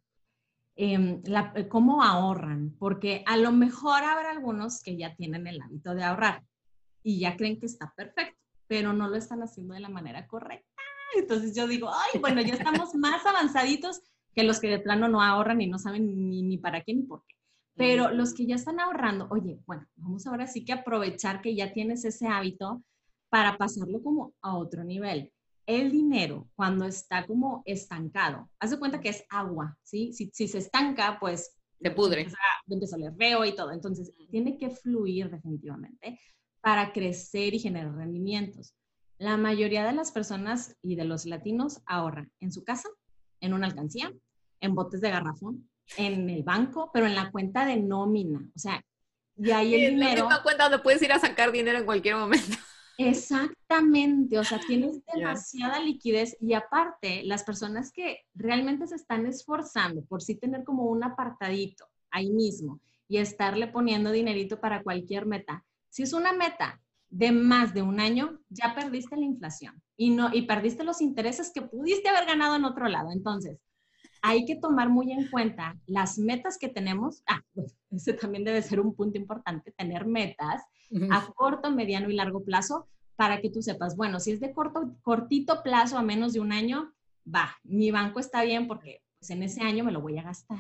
[0.75, 1.23] em,
[1.69, 6.43] cómo ahorran, porque a lo mejor habrá algunos que ya tienen el hábito de ahorrar
[7.05, 8.35] y ya creen que está perfecto,
[8.67, 10.81] pero no lo están haciendo de la manera correcta.
[11.15, 14.01] Entonces yo digo, ay, bueno, ya estamos más avanzaditos
[14.33, 17.03] que los que de plano no ahorran y no saben ni, ni para qué ni
[17.03, 17.35] por qué.
[17.75, 21.73] Pero los que ya están ahorrando, oye, bueno, vamos ahora sí que aprovechar que ya
[21.73, 22.83] tienes ese hábito
[23.29, 25.31] para pasarlo como a otro nivel.
[25.67, 30.11] El dinero, cuando está como estancado, haz de cuenta que es agua, ¿sí?
[30.11, 31.55] Si, se estanca, pues...
[31.81, 32.21] Se pudre.
[32.21, 32.37] Empieza,
[32.67, 33.71] empieza a oler feo y todo.
[33.71, 36.19] Entonces, tiene que fluir definitivamente
[36.65, 38.73] para crecer y generar rendimientos.
[39.19, 42.89] La mayoría de las personas y de los latinos ahorran en su casa,
[43.39, 44.11] en una alcancía,
[44.61, 48.49] en botes de garrafón, en el banco, pero en la cuenta de nómina.
[48.55, 48.83] O sea,
[49.37, 50.27] y ahí el dinero.
[50.27, 52.57] Es cuenta donde puedes ir a sacar dinero en cualquier momento.
[52.97, 60.03] Exactamente, o sea, tienes demasiada liquidez y aparte, las personas que realmente se están esforzando
[60.05, 65.63] por sí tener como un apartadito ahí mismo y estarle poniendo dinerito para cualquier meta.
[65.95, 70.29] Si es una meta de más de un año, ya perdiste la inflación y no
[70.33, 73.13] y perdiste los intereses que pudiste haber ganado en otro lado.
[73.13, 73.61] Entonces,
[74.21, 77.23] hay que tomar muy en cuenta las metas que tenemos.
[77.27, 80.63] Ah, pues ese también debe ser un punto importante, tener metas
[81.11, 84.97] a corto, mediano y largo plazo para que tú sepas, bueno, si es de corto,
[85.01, 86.91] cortito plazo a menos de un año,
[87.25, 90.59] va, mi banco está bien porque pues, en ese año me lo voy a gastar.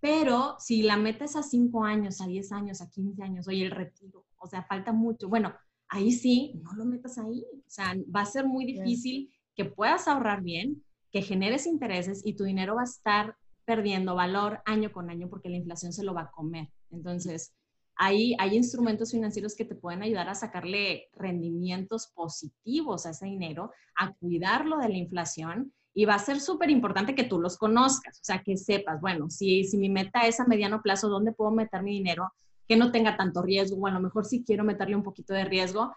[0.00, 3.64] Pero si la meta es a 5 años, a 10 años, a 15 años, oye,
[3.64, 5.28] el retiro, o sea, falta mucho.
[5.28, 5.54] Bueno,
[5.88, 7.44] ahí sí, no lo metas ahí.
[7.66, 12.34] O sea, va a ser muy difícil que puedas ahorrar bien, que generes intereses y
[12.34, 16.12] tu dinero va a estar perdiendo valor año con año porque la inflación se lo
[16.12, 16.68] va a comer.
[16.90, 17.54] Entonces,
[17.96, 23.72] hay, hay instrumentos financieros que te pueden ayudar a sacarle rendimientos positivos a ese dinero,
[23.96, 28.18] a cuidarlo de la inflación y va a ser súper importante que tú los conozcas,
[28.20, 31.52] o sea, que sepas, bueno, si, si mi meta es a mediano plazo, ¿dónde puedo
[31.52, 32.32] meter mi dinero?
[32.68, 35.44] Que no tenga tanto riesgo, o a lo mejor si quiero meterle un poquito de
[35.44, 35.94] riesgo,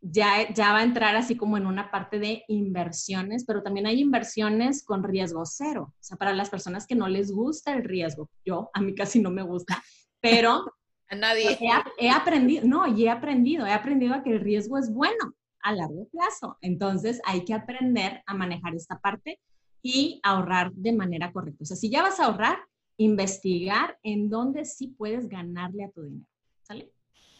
[0.00, 4.00] ya, ya va a entrar así como en una parte de inversiones, pero también hay
[4.00, 5.94] inversiones con riesgo cero.
[5.94, 9.20] O sea, para las personas que no les gusta el riesgo, yo, a mí casi
[9.20, 9.82] no me gusta,
[10.20, 10.64] pero...
[11.08, 11.58] a nadie.
[11.60, 15.34] He, he aprendido, no, y he aprendido, he aprendido a que el riesgo es bueno
[15.62, 16.58] a largo plazo.
[16.60, 19.38] Entonces, hay que aprender a manejar esta parte
[19.82, 21.62] y ahorrar de manera correcta.
[21.62, 22.58] O sea, si ya vas a ahorrar,
[22.96, 26.26] investigar en dónde sí puedes ganarle a tu dinero.
[26.62, 26.92] ¿Sale?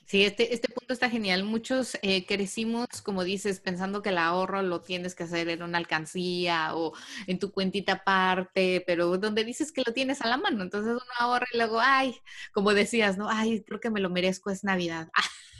[0.06, 1.44] Sí, este, este punto está genial.
[1.44, 5.78] Muchos eh, crecimos, como dices, pensando que el ahorro lo tienes que hacer en una
[5.78, 6.92] alcancía o
[7.26, 10.62] en tu cuentita aparte, pero donde dices que lo tienes a la mano.
[10.62, 12.16] Entonces uno ahorra y luego, ay,
[12.52, 13.28] como decías, ¿no?
[13.30, 15.08] Ay, creo que me lo merezco, es Navidad.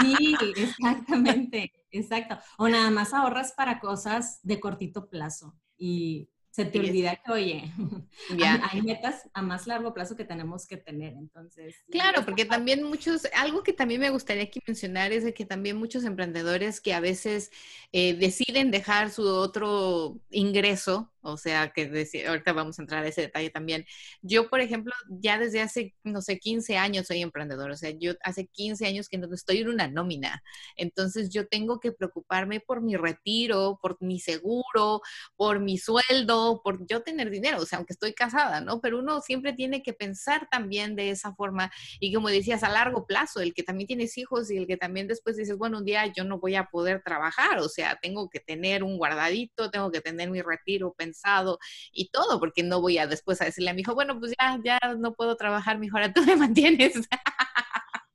[0.00, 2.38] Sí, exactamente, exacto.
[2.58, 7.72] O nada más ahorras para cosas de cortito plazo y se te olvida que, oye,
[8.72, 11.76] hay, metas a más largo plazo que tenemos que tener, entonces.
[11.88, 15.76] Claro, porque también muchos, algo que también me gustaría aquí mencionar es de que también
[15.76, 17.52] muchos emprendedores que a veces
[17.92, 23.22] eh, deciden dejar su otro ingreso o sea, que ahorita vamos a entrar a ese
[23.22, 23.84] detalle también.
[24.22, 27.70] Yo, por ejemplo, ya desde hace, no sé, 15 años soy emprendedor.
[27.70, 30.42] O sea, yo hace 15 años que no estoy en una nómina.
[30.76, 35.02] Entonces, yo tengo que preocuparme por mi retiro, por mi seguro,
[35.36, 37.58] por mi sueldo, por yo tener dinero.
[37.60, 38.80] O sea, aunque estoy casada, ¿no?
[38.80, 41.70] Pero uno siempre tiene que pensar también de esa forma.
[42.00, 45.06] Y como decías, a largo plazo, el que también tienes hijos y el que también
[45.06, 47.58] después dices, bueno, un día yo no voy a poder trabajar.
[47.58, 51.58] O sea, tengo que tener un guardadito, tengo que tener mi retiro pensado
[51.92, 54.58] y todo, porque no voy a después a decirle a mi hijo, bueno, pues ya,
[54.64, 57.08] ya no puedo trabajar, mejor ahora tú me mantienes.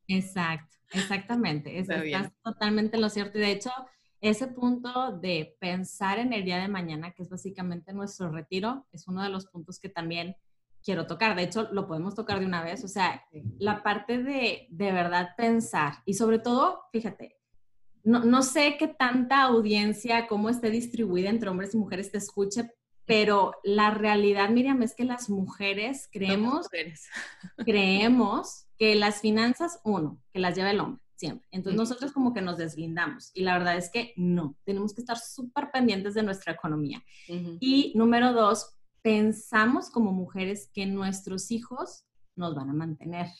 [0.07, 1.79] Exacto, exactamente.
[1.79, 3.37] Es, estás totalmente lo cierto.
[3.37, 3.71] Y de hecho,
[4.23, 9.07] ese punto de pensar en el día de mañana, que es básicamente nuestro retiro, es
[9.07, 10.37] uno de los puntos que también
[10.81, 11.35] quiero tocar.
[11.35, 12.85] De hecho, lo podemos tocar de una vez.
[12.85, 13.25] O sea,
[13.59, 17.37] la parte de de verdad pensar y sobre todo, fíjate,
[18.03, 22.71] no, no sé qué tanta audiencia, cómo esté distribuida entre hombres y mujeres te escuche,
[23.05, 26.69] pero la realidad, Miriam, es que las mujeres creemos,
[27.65, 31.47] creemos que las finanzas, uno, que las lleva el hombre, siempre.
[31.51, 35.17] Entonces nosotros como que nos deslindamos y la verdad es que no, tenemos que estar
[35.17, 37.01] súper pendientes de nuestra economía.
[37.61, 42.03] Y número dos, pensamos como mujeres que nuestros hijos
[42.35, 43.27] nos van a mantener.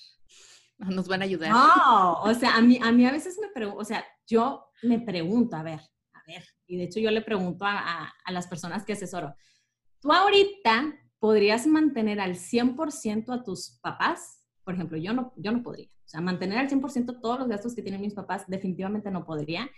[0.79, 1.51] Nos van a ayudar.
[1.51, 4.99] No, o sea, a mí a, mí a veces me pregunto, o sea, yo me
[4.99, 5.79] pregunto, a ver,
[6.13, 9.33] a ver, y de hecho yo le pregunto a, a las personas que asesoro,
[10.01, 15.61] tú ahorita podrías mantener al 100% a tus papás, por ejemplo, yo no, yo no
[15.61, 19.69] podría, sea, mantener al 100% todos los gastos que tienen mis papás, definitivamente no podría.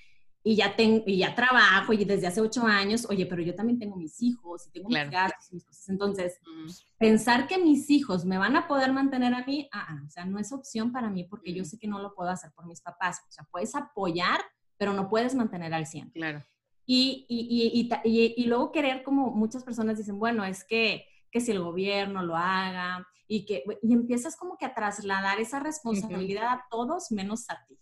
[0.44, 3.80] Y ya, tengo, y ya trabajo y desde hace ocho años, oye, pero yo también
[3.80, 5.90] tengo mis hijos y tengo mis gastos, mis cosas.
[5.90, 6.70] Entonces, mm.
[7.00, 10.26] pensar que mis hijos me van a poder mantener a mí, ah, ah, o sea,
[10.26, 11.66] no es opción para mí porque yo mm.
[11.66, 13.22] sé que no lo puedo hacer por mis papás.
[13.28, 14.40] O sea, puedes apoyar,
[14.78, 16.12] pero no puedes mantener al 100.
[16.12, 16.44] Claro.
[16.86, 21.52] Y, y, y, y, luego querer, como muchas personas dicen, bueno, es que, que si
[21.52, 26.66] el gobierno lo haga y que y empiezas como que a trasladar esa responsabilidad a
[26.72, 27.78] todos menos a ti.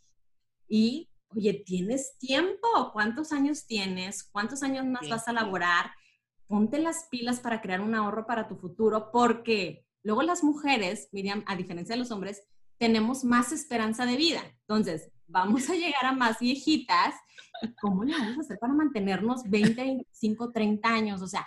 [0.68, 2.68] Y, oye, ¿tienes tiempo?
[2.94, 4.24] ¿Cuántos años tienes?
[4.24, 5.92] ¿Cuántos años más vas a laborar?
[6.48, 11.44] Ponte las pilas para crear un ahorro para tu futuro porque luego las mujeres, Miriam,
[11.46, 12.42] a diferencia de los hombres,
[12.80, 14.42] tenemos más esperanza de vida.
[14.62, 17.14] Entonces, vamos a llegar a más viejitas.
[17.64, 21.22] ¿Y cómo le vamos a hacer para mantenernos 20, 25, 30 años?
[21.22, 21.46] O sea,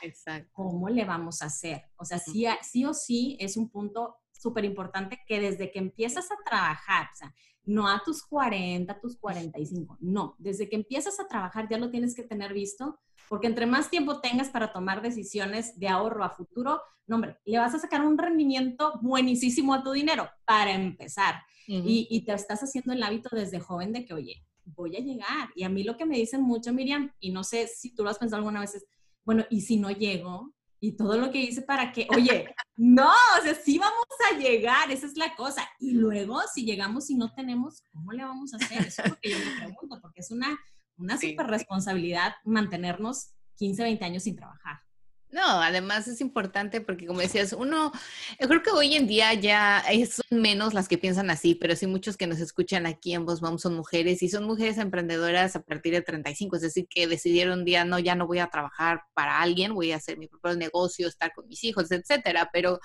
[0.53, 1.85] ¿cómo le vamos a hacer?
[1.97, 6.31] O sea, sí, sí o sí es un punto súper importante que desde que empiezas
[6.31, 11.19] a trabajar, o sea, no a tus 40, a tus 45, no, desde que empiezas
[11.21, 12.99] a trabajar ya lo tienes que tener visto,
[13.29, 17.59] porque entre más tiempo tengas para tomar decisiones de ahorro a futuro, no, hombre, le
[17.59, 22.93] vas a sacar un rendimiento buenísimo a tu dinero para empezar y, te estás haciendo
[22.93, 25.51] el hábito desde joven de que, oye, voy a llegar.
[25.55, 28.11] Y a mí lo que me dicen mucho, Miriam, y no sé si tú lo
[28.11, 28.87] has pensado alguna vez, es,
[29.25, 30.53] bueno, ¿y si no llego?
[30.79, 34.91] Y todo lo que hice para que, oye, no, o sea, sí vamos a llegar,
[34.91, 35.67] esa es la cosa.
[35.79, 38.87] Y luego, si llegamos y no tenemos, ¿cómo le vamos a hacer?
[38.87, 40.59] Eso es lo que yo me pregunto, porque es una,
[40.97, 44.86] una súper responsabilidad mantenernos 15, 20 años sin trabajar.
[45.33, 47.91] No, además es importante porque como decías, uno,
[48.41, 51.89] yo creo que hoy en día ya son menos las que piensan así, pero sí
[51.89, 55.93] muchos que nos escuchan aquí en Voz son mujeres y son mujeres emprendedoras a partir
[55.93, 59.41] de 35, es decir, que decidieron un día, no, ya no voy a trabajar para
[59.43, 62.79] alguien, voy a hacer mi propio negocio, estar con mis hijos, etcétera, pero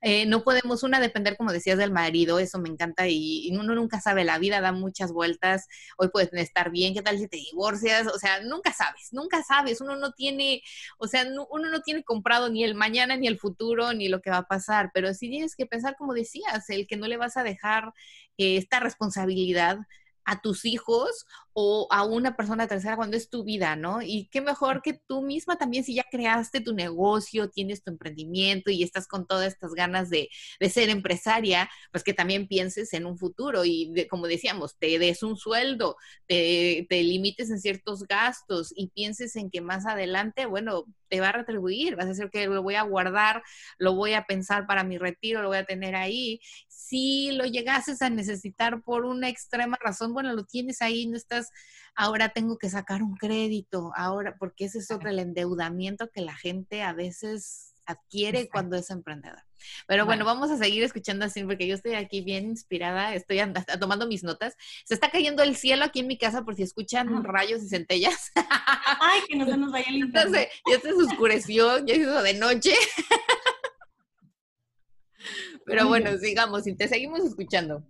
[0.00, 4.00] eh, no podemos, una, depender, como decías, del marido, eso me encanta y, uno nunca
[4.00, 5.66] sabe, la vida da muchas vueltas,
[5.98, 8.06] hoy puedes estar bien, ¿qué tal si te divorcias?
[8.06, 10.62] O sea, nunca sabes, nunca sabes, uno no tiene,
[10.96, 14.30] o sea, uno no tiene comprado ni el mañana, ni el futuro, ni lo que
[14.30, 17.36] va a pasar, pero sí tienes que pensar, como decías, el que no le vas
[17.36, 17.92] a dejar
[18.38, 19.78] eh, esta responsabilidad
[20.24, 24.00] a tus hijos o a una persona tercera cuando es tu vida, ¿no?
[24.02, 28.70] Y qué mejor que tú misma también, si ya creaste tu negocio, tienes tu emprendimiento
[28.70, 30.28] y estás con todas estas ganas de,
[30.70, 35.36] ser empresaria, pues que también pienses en un futuro y como decíamos, te des un
[35.36, 41.20] sueldo, te, te limites en ciertos gastos y pienses en que más adelante, bueno, te
[41.20, 43.42] va a retribuir, vas a decir que lo voy a guardar,
[43.78, 46.40] lo voy a pensar para mi retiro, lo voy a tener ahí.
[46.68, 51.50] Si lo llegases a necesitar por una extrema razón, bueno, lo tienes ahí, no estás
[51.96, 56.34] ahora tengo que sacar un crédito, ahora, porque ese es otro el endeudamiento que la
[56.34, 59.42] gente a veces adquiere cuando es emprendedor.
[59.86, 63.40] Pero bueno, vamos a seguir escuchando así porque yo estoy aquí bien inspirada, estoy
[63.78, 64.56] tomando mis notas.
[64.84, 68.30] Se está cayendo el cielo aquí en mi casa por si escuchan rayos y centellas.
[69.00, 72.74] Ay, que no se nos vaya el Entonces, ya se oscureció, ya hizo de noche.
[75.66, 77.86] Pero bueno, sigamos y te seguimos escuchando.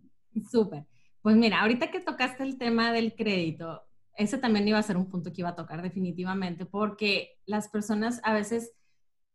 [0.51, 0.85] Súper.
[1.23, 3.83] Pues mira, ahorita que tocaste el tema del crédito,
[4.17, 8.21] ese también iba a ser un punto que iba a tocar definitivamente, porque las personas
[8.23, 8.73] a veces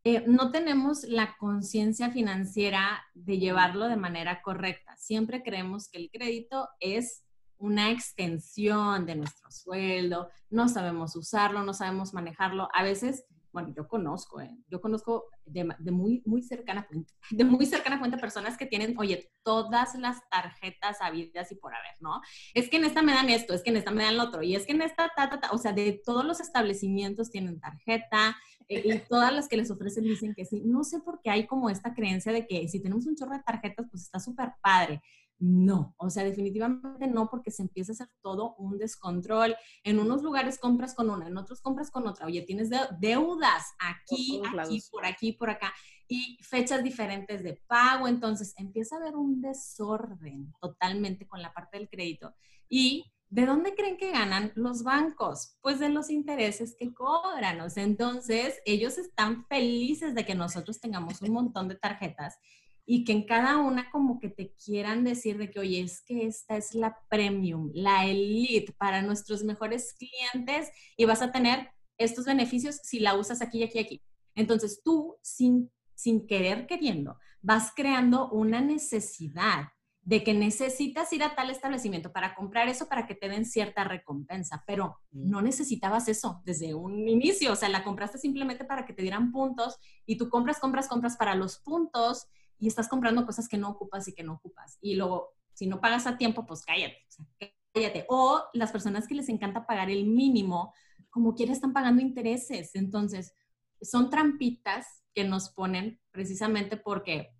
[0.08, 4.96] eh, no tenemos la conciencia financiera de llevarlo de manera correcta.
[4.98, 7.24] Siempre creemos que el crédito es
[7.58, 12.70] una extensión de nuestro sueldo, no sabemos usarlo, no sabemos manejarlo.
[12.76, 14.52] A veces bueno, yo conozco, ¿eh?
[14.70, 15.63] yo conozco de,
[15.94, 20.98] muy, muy cercana fuente, de muy cercana fuente personas que tienen, oye, todas las tarjetas
[21.00, 22.22] habidas y por haber, ¿no?
[22.54, 24.44] Es que en esta me dan esto, es que en esta me dan lo otro,
[24.44, 27.62] y es que en esta, ta, ta, ta, o sea, de todos los establecimientos tienen
[27.62, 28.36] tarjeta,
[28.68, 30.62] eh, y todas las que les ofrecen dicen que sí.
[30.65, 33.44] No sé por qué hay como esta creencia de que si tenemos un chorro de
[33.44, 35.02] tarjetas, pues está súper padre.
[35.38, 39.56] No, o sea, definitivamente no, porque se empieza a hacer todo un descontrol.
[39.84, 42.26] En unos lugares compras con una, en otros compras con otra.
[42.26, 42.69] Oye, tienes
[43.00, 45.74] deudas aquí, aquí, por aquí, por acá,
[46.08, 48.08] y fechas diferentes de pago.
[48.08, 52.34] Entonces empieza a haber un desorden totalmente con la parte del crédito.
[52.69, 55.58] ¿Y de dónde creen que ganan los bancos?
[55.62, 57.60] Pues de los intereses que cobran.
[57.60, 62.38] O sea, entonces ellos están felices de que nosotros tengamos un montón de tarjetas
[62.86, 66.28] y que en cada una como que te quieran decir de que, oye, es que
[66.28, 72.26] esta es la premium, la elite para nuestros mejores clientes y vas a tener estos
[72.26, 74.02] beneficios si la usas aquí, aquí, aquí.
[74.36, 79.69] Entonces tú, sin, sin querer queriendo, vas creando una necesidad
[80.06, 83.84] de que necesitas ir a tal establecimiento para comprar eso para que te den cierta
[83.84, 85.30] recompensa, pero mm.
[85.32, 89.32] no necesitabas eso desde un inicio, o sea, la compraste simplemente para que te dieran
[89.32, 92.28] puntos y tú compras, compras, compras para los puntos
[92.60, 94.78] y estás comprando cosas que no ocupas y que no ocupas.
[94.82, 97.26] Y luego, si no pagas a tiempo, pues cállate, o sea,
[97.74, 98.06] cállate.
[98.10, 100.74] O las personas que les encanta pagar el mínimo,
[101.10, 102.76] como quiera están pagando intereses.
[102.76, 103.34] Entonces,
[103.82, 107.34] son trampitas que nos ponen precisamente porque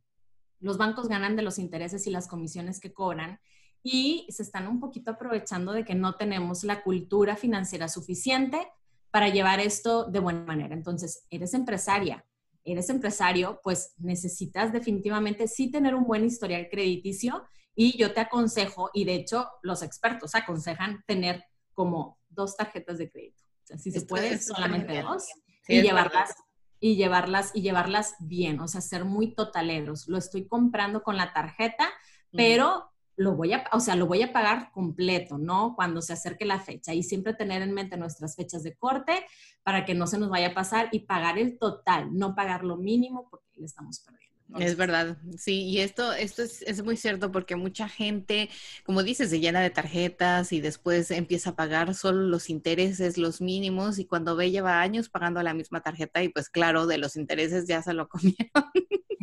[0.60, 3.40] los bancos ganan de los intereses y las comisiones que cobran
[3.84, 8.68] y se están un poquito aprovechando de que no tenemos la cultura financiera suficiente
[9.12, 10.74] para llevar esto de buena manera.
[10.74, 12.26] Entonces, eres empresaria,
[12.66, 17.44] eres empresario, pues necesitas definitivamente sí tener un buen historial crediticio
[17.76, 23.12] y yo te aconsejo, y de hecho los expertos aconsejan tener como dos tarjetas de
[23.12, 23.44] crédito.
[23.64, 25.28] O sea, si se puede, solamente dos.
[25.68, 26.36] y llevarlas
[26.80, 30.08] y llevarlas y llevarlas bien, o sea, ser muy totaleros.
[30.08, 31.90] Lo estoy comprando con la tarjeta,
[32.32, 35.74] pero lo voy a, o sea, lo voy a pagar completo, ¿no?
[35.76, 39.26] Cuando se acerque la fecha y siempre tener en mente nuestras fechas de corte
[39.64, 42.78] para que no se nos vaya a pasar y pagar el total, no pagar lo
[42.78, 44.26] mínimo porque le estamos perdiendo
[44.60, 48.50] es verdad, sí, y esto, esto es, es, muy cierto porque mucha gente,
[48.86, 53.42] como dices, se llena de tarjetas y después empieza a pagar solo los intereses, los
[53.42, 57.16] mínimos, y cuando ve lleva años pagando la misma tarjeta y pues claro, de los
[57.16, 58.72] intereses ya se lo comieron.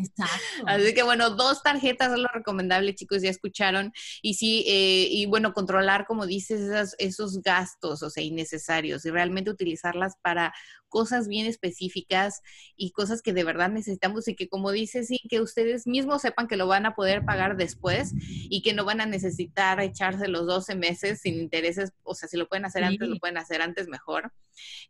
[0.04, 0.64] Exacto.
[0.66, 3.92] Así que bueno, dos tarjetas es lo recomendable, chicos, ya escucharon.
[4.20, 9.50] Y sí, eh, y bueno, controlar, como dices, esos gastos, o sea, innecesarios, y realmente
[9.50, 10.52] utilizarlas para
[10.92, 12.42] cosas bien específicas
[12.76, 16.46] y cosas que de verdad necesitamos y que como dices, sí, que ustedes mismos sepan
[16.46, 20.46] que lo van a poder pagar después y que no van a necesitar echarse los
[20.46, 23.88] 12 meses sin intereses, o sea, si lo pueden hacer antes, lo pueden hacer antes
[23.88, 24.32] mejor.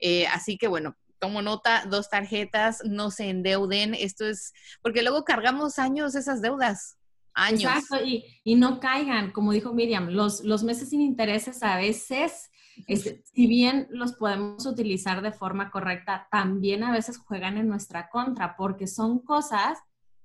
[0.00, 3.94] Eh, así que bueno, tomo nota, dos tarjetas, no se endeuden.
[3.94, 6.98] Esto es, porque luego cargamos años esas deudas.
[7.32, 7.62] Años.
[7.62, 12.50] Exacto, y, y no caigan, como dijo Miriam, los, los meses sin intereses a veces,
[12.88, 18.10] este, si bien los podemos utilizar de forma correcta, también a veces juegan en nuestra
[18.10, 19.78] contra, porque son cosas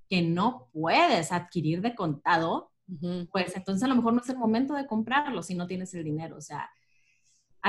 [0.10, 2.72] que no puedes adquirir de contado,
[3.32, 6.04] pues entonces a lo mejor no es el momento de comprarlo si no tienes el
[6.04, 6.38] dinero.
[6.38, 6.70] O sea,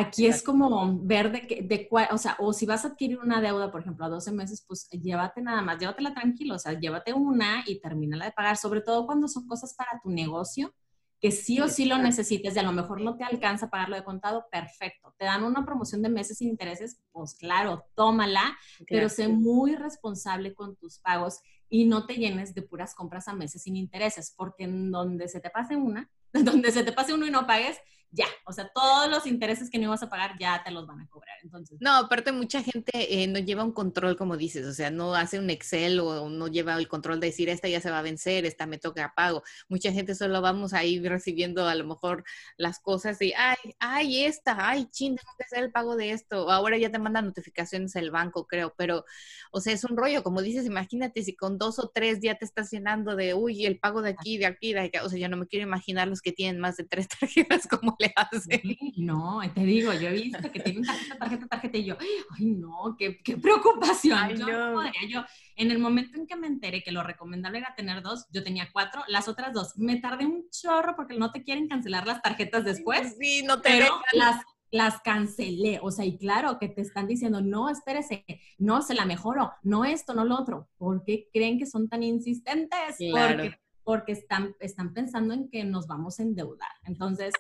[0.00, 3.18] Aquí es como ver de, qué, de cuál, o sea, o si vas a adquirir
[3.18, 6.78] una deuda, por ejemplo, a 12 meses, pues llévate nada más, llévatela tranquilo, o sea,
[6.78, 10.72] llévate una y termínala de pagar, sobre todo cuando son cosas para tu negocio,
[11.20, 13.96] que sí o sí lo necesites y a lo mejor no te alcanza a pagarlo
[13.96, 15.16] de contado, perfecto.
[15.18, 18.56] Te dan una promoción de meses sin intereses, pues claro, tómala,
[18.87, 23.34] pero sé muy responsable con tus pagos y no te llenes de puras compras a
[23.34, 27.26] meses sin intereses, porque en donde se te pase una, donde se te pase uno
[27.26, 27.78] y no pagues,
[28.11, 31.01] ya, o sea, todos los intereses que no ibas a pagar ya te los van
[31.01, 31.37] a cobrar.
[31.42, 35.14] Entonces, no, aparte mucha gente eh, no lleva un control, como dices, o sea, no
[35.14, 38.03] hace un Excel o no lleva el control de decir, esta ya se va a
[38.03, 39.42] vencer, esta me toca pago.
[39.68, 42.25] Mucha gente solo vamos a ir recibiendo a lo mejor
[42.57, 46.51] las cosas y, ay, ay, esta, ay, ching, tengo que hacer el pago de esto.
[46.51, 49.05] Ahora ya te mandan notificaciones el banco, creo, pero,
[49.53, 52.47] o sea, es un rollo, como dices, imagínate si con dos o tres ya te
[52.47, 55.29] estás llenando de, uy, el pago de aquí, de aquí, de aquí, o sea, yo
[55.29, 58.62] no me quiero imaginar los que tienen más de tres tarjetas como le hacen.
[58.96, 62.96] no, te digo, yo he visto que tienen tarjeta, tarjeta, tarjeta y yo, ay no,
[62.98, 64.37] qué, qué preocupación.
[64.37, 64.82] yo, no.
[65.08, 65.24] yo,
[65.56, 68.68] en el momento en que me enteré que lo recomendable era tener dos, yo tenía
[68.72, 72.64] cuatro, las otras dos, me tardé un chorro porque no te quieren cancelar las tarjetas
[72.64, 73.16] después.
[73.20, 77.40] Sí, no te pero las las cancelé, o sea, y claro que te están diciendo,
[77.40, 78.24] no, espérese,
[78.58, 80.68] no, se la mejoró, no esto, no lo otro.
[80.76, 82.96] ¿Por qué creen que son tan insistentes?
[83.11, 86.70] Porque, porque están, están pensando en que nos vamos a endeudar.
[86.84, 87.32] Entonces,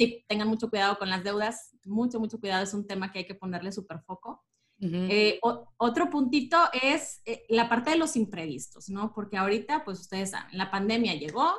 [0.00, 3.26] sí, tengan mucho cuidado con las deudas, mucho, mucho cuidado, es un tema que hay
[3.26, 4.42] que ponerle súper foco.
[4.82, 9.12] Eh, otro puntito es eh, la parte de los imprevistos, ¿no?
[9.12, 11.52] Porque ahorita, pues ustedes saben, la pandemia llegó,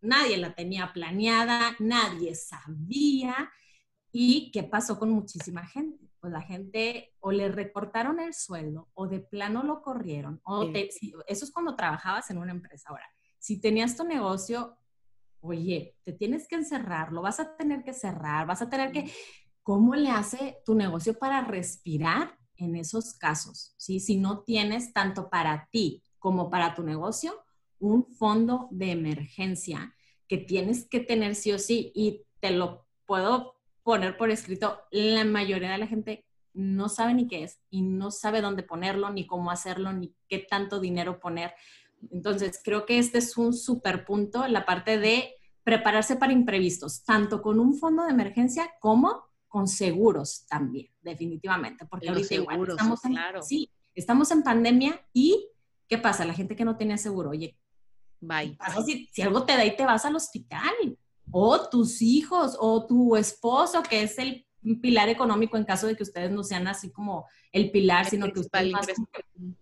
[0.00, 3.52] nadie la tenía planeada, nadie sabía.
[4.10, 6.08] ¿Y qué pasó con muchísima gente?
[6.18, 10.40] Pues la gente o le recortaron el sueldo o de plano lo corrieron.
[10.44, 12.88] O eso es cuando trabajabas en una empresa.
[12.88, 13.04] Ahora,
[13.38, 14.78] si tenías tu negocio,
[15.46, 19.10] oye, te tienes que encerrar, lo vas a tener que cerrar, vas a tener que...
[19.62, 23.74] ¿Cómo le hace tu negocio para respirar en esos casos?
[23.76, 23.98] ¿sí?
[23.98, 27.44] Si no tienes tanto para ti como para tu negocio
[27.78, 29.94] un fondo de emergencia
[30.28, 35.24] que tienes que tener sí o sí y te lo puedo poner por escrito, la
[35.24, 39.26] mayoría de la gente no sabe ni qué es y no sabe dónde ponerlo, ni
[39.26, 41.52] cómo hacerlo, ni qué tanto dinero poner.
[42.10, 45.35] Entonces, creo que este es un súper punto en la parte de
[45.66, 52.08] prepararse para imprevistos, tanto con un fondo de emergencia como con seguros también, definitivamente, porque
[52.08, 55.48] ahorita igual estamos en, sí, estamos en pandemia y
[55.88, 56.24] ¿qué pasa?
[56.24, 57.58] La gente que no tenía seguro, oye,
[58.20, 58.56] Bye.
[58.86, 60.96] Si, si algo te da y te vas al hospital,
[61.32, 64.46] o tus hijos, o tu esposo, que es el
[64.80, 68.38] pilar económico en caso de que ustedes no sean así como el pilar, sino que
[68.38, 68.72] ustedes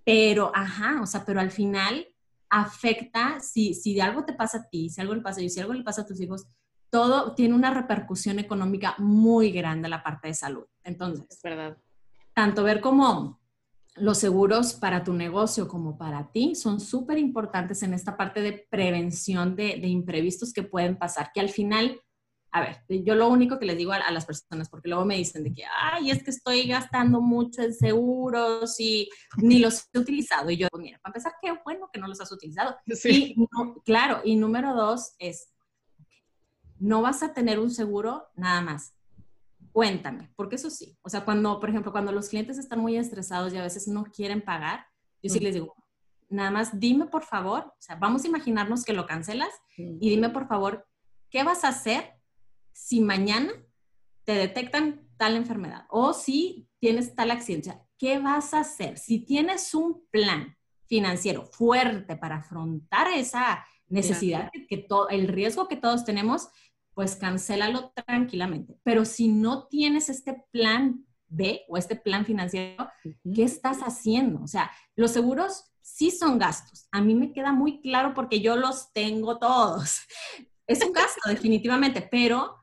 [0.04, 2.06] Pero, ajá, o sea, pero al final
[2.54, 5.54] afecta, si, si de algo te pasa a ti, si algo le pasa a ellos,
[5.54, 6.46] si algo le pasa a tus hijos,
[6.88, 10.64] todo tiene una repercusión económica muy grande en la parte de salud.
[10.84, 11.76] Entonces, es verdad.
[12.32, 13.40] Tanto ver como
[13.96, 18.66] los seguros para tu negocio como para ti son súper importantes en esta parte de
[18.70, 22.00] prevención de, imprevistos que pueden pasar, que al final,
[22.54, 25.42] a ver, yo lo único que les digo a, las personas, porque luego me dicen
[25.42, 30.52] de que, ay, es que estoy gastando mucho en seguros y ni los he utilizado.
[30.52, 32.76] Y yo, pues mira, para empezar, qué bueno que no los has utilizado.
[32.94, 33.34] Sí.
[33.84, 35.52] claro, y número dos es,
[36.78, 38.94] no vas a tener un seguro nada más
[39.72, 43.52] cuéntame, porque eso sí, o sea, cuando, por ejemplo, cuando los clientes están muy estresados
[43.52, 44.86] y a veces no quieren pagar,
[45.20, 45.74] yo sí les digo,
[46.28, 50.30] nada más dime por favor, o sea, vamos a imaginarnos que lo cancelas y dime
[50.30, 50.86] por favor,
[51.30, 52.14] ¿qué vas a hacer
[52.74, 53.52] si mañana
[54.24, 57.72] te detectan tal enfermedad o si tienes tal accidente?
[57.96, 58.98] ¿Qué vas a hacer?
[58.98, 60.56] Si tienes un plan
[60.86, 66.48] financiero fuerte para afrontar esa necesidad, que todo, el riesgo que todos tenemos,
[66.92, 68.78] pues cancélalo tranquilamente.
[68.82, 74.42] Pero si no tienes este plan B o este plan financiero, ¿qué estás haciendo?
[74.42, 76.86] O sea, los seguros sí son gastos.
[76.92, 80.00] A mí me queda muy claro porque yo los tengo todos.
[80.66, 82.56] Es un gasto, definitivamente, pero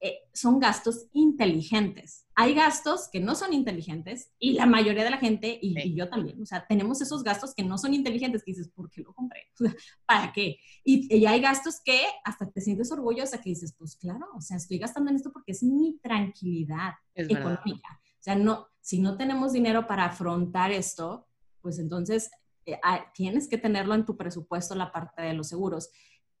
[0.00, 2.26] eh, son gastos inteligentes.
[2.34, 6.40] Hay gastos que no son inteligentes y la mayoría de la gente, y, yo también,
[6.42, 9.44] o sea, tenemos esos gastos que no son inteligentes que dices, ¿por qué lo compré?
[10.06, 10.58] ¿Para qué?
[10.84, 14.78] Y, hay gastos que hasta te sientes orgullosa que dices, pues claro, o sea, estoy
[14.78, 18.00] gastando en esto porque es mi tranquilidad económica.
[18.02, 21.26] O sea, no, si no tenemos dinero para afrontar esto,
[21.62, 22.30] pues entonces
[22.66, 25.90] eh, ah, tienes que tenerlo en tu presupuesto la parte de los seguros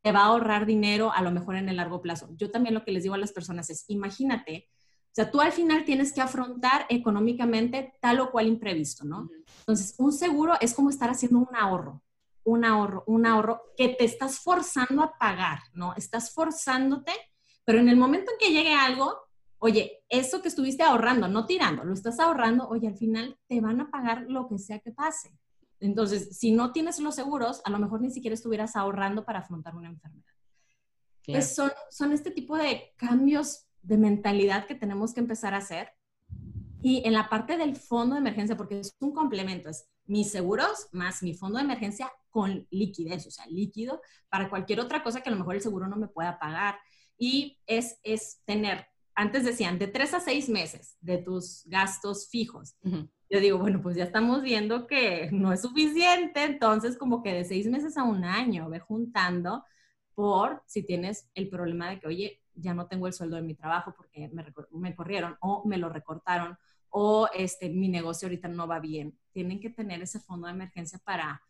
[0.06, 2.28] te va a ahorrar dinero a lo mejor en el largo plazo.
[2.36, 5.50] Yo también lo que les digo a las personas es, imagínate, o sea, tú al
[5.50, 9.28] final tienes que afrontar económicamente tal o cual imprevisto, ¿no?
[9.58, 12.04] Entonces, un seguro es como estar haciendo un ahorro,
[12.44, 15.92] un ahorro, un ahorro que te estás forzando a pagar, ¿no?
[15.96, 17.10] Estás forzándote,
[17.64, 19.12] pero en el momento en que llegue algo,
[19.58, 23.80] oye, eso que estuviste ahorrando, no tirando, lo estás ahorrando, oye, al final te van
[23.80, 25.36] a pagar lo que sea que pase.
[25.80, 29.76] Entonces, si no tienes los seguros, a lo mejor ni siquiera estuvieras ahorrando para afrontar
[29.76, 30.24] una enfermedad.
[31.24, 35.90] Pues son, son este tipo de cambios de mentalidad que tenemos que empezar a hacer.
[36.82, 40.88] Y en la parte del fondo de emergencia, porque es un complemento, es mis seguros
[40.92, 45.28] más mi fondo de emergencia con liquidez, o sea, líquido para cualquier otra cosa que
[45.28, 46.78] a lo mejor el seguro no me pueda pagar.
[47.18, 52.76] Y es, es tener, antes decían, de tres a seis meses de tus gastos fijos
[53.28, 57.44] yo digo, bueno, pues ya estamos viendo que no es suficiente, entonces como que de
[57.44, 59.64] seis meses a un año ve juntando
[60.14, 63.54] por si tienes el problema de que, oye, ya no tengo el sueldo de mi
[63.54, 66.56] trabajo porque me, me corrieron o me lo recortaron
[66.88, 69.18] o este, mi negocio ahorita no va bien.
[69.32, 71.42] Tienen que tener ese fondo de emergencia para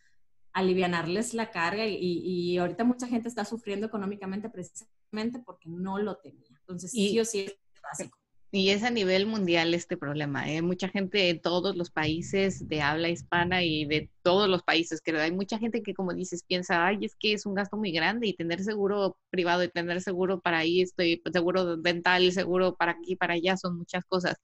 [0.53, 6.17] alivianarles la carga y, y ahorita mucha gente está sufriendo económicamente precisamente porque no lo
[6.17, 6.49] tenía.
[6.49, 8.19] Entonces, sí o sí es básico.
[8.53, 10.51] Y es a nivel mundial este problema.
[10.51, 10.63] ¿eh?
[10.63, 15.21] Mucha gente de todos los países de habla hispana y de todos los países, creo.
[15.21, 18.29] Hay mucha gente que, como dices, piensa, ay, es que es un gasto muy grande
[18.29, 23.17] y tener seguro privado y tener seguro para ahí, estoy, seguro dental, seguro para aquí,
[23.17, 24.37] para allá, son muchas cosas.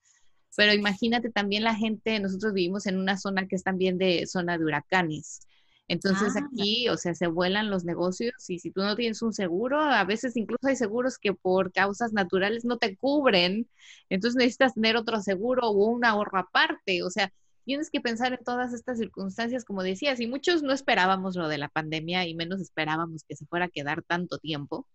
[0.57, 4.59] Pero imagínate también la gente, nosotros vivimos en una zona que es también de zona
[4.59, 5.41] de huracanes.
[5.89, 9.33] Entonces ah, aquí, o sea, se vuelan los negocios y si tú no tienes un
[9.35, 13.69] seguro, a veces incluso hay seguros que por causas naturales no te cubren,
[14.09, 17.33] entonces necesitas tener otro seguro o un ahorro aparte, o sea,
[17.65, 21.59] tienes que pensar en todas estas circunstancias, como decías, y muchos no esperábamos lo de
[21.59, 24.87] la pandemia y menos esperábamos que se fuera a quedar tanto tiempo.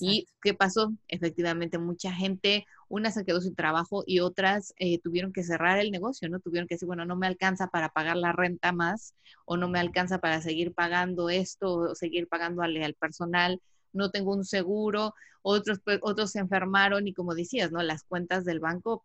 [0.00, 0.92] ¿Y qué pasó?
[1.08, 5.90] Efectivamente, mucha gente, unas se quedó sin trabajo y otras eh, tuvieron que cerrar el
[5.90, 6.40] negocio, ¿no?
[6.40, 9.14] Tuvieron que decir, bueno, no me alcanza para pagar la renta más
[9.44, 13.60] o no me alcanza para seguir pagando esto o seguir pagándole al personal
[13.92, 17.82] no tengo un seguro, otros, pues, otros se enfermaron y como decías, ¿no?
[17.82, 19.04] Las cuentas del banco,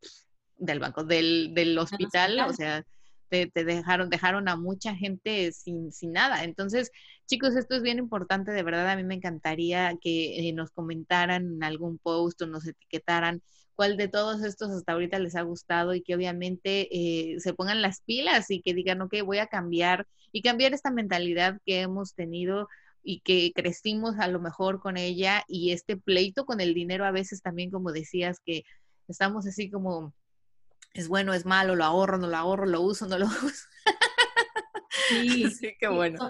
[0.58, 2.86] del banco, del, del hospital, o sea,
[3.30, 6.44] te, dejaron, dejaron a mucha gente sin, sin, nada.
[6.44, 6.92] Entonces,
[7.26, 11.46] chicos, esto es bien importante, de verdad, a mí me encantaría que eh, nos comentaran
[11.56, 13.42] en algún post o nos etiquetaran
[13.76, 17.82] cuál de todos estos hasta ahorita les ha gustado y que obviamente eh, se pongan
[17.82, 22.16] las pilas y que digan, ok, voy a cambiar y cambiar esta mentalidad que hemos
[22.16, 22.68] tenido
[23.04, 27.12] y que crecimos a lo mejor con ella y este pleito con el dinero a
[27.12, 28.64] veces también, como decías, que
[29.08, 30.14] estamos así como
[30.94, 33.66] es bueno, es malo, lo ahorro, no lo ahorro, lo uso, no lo uso.
[35.10, 36.28] Sí, sí qué bueno.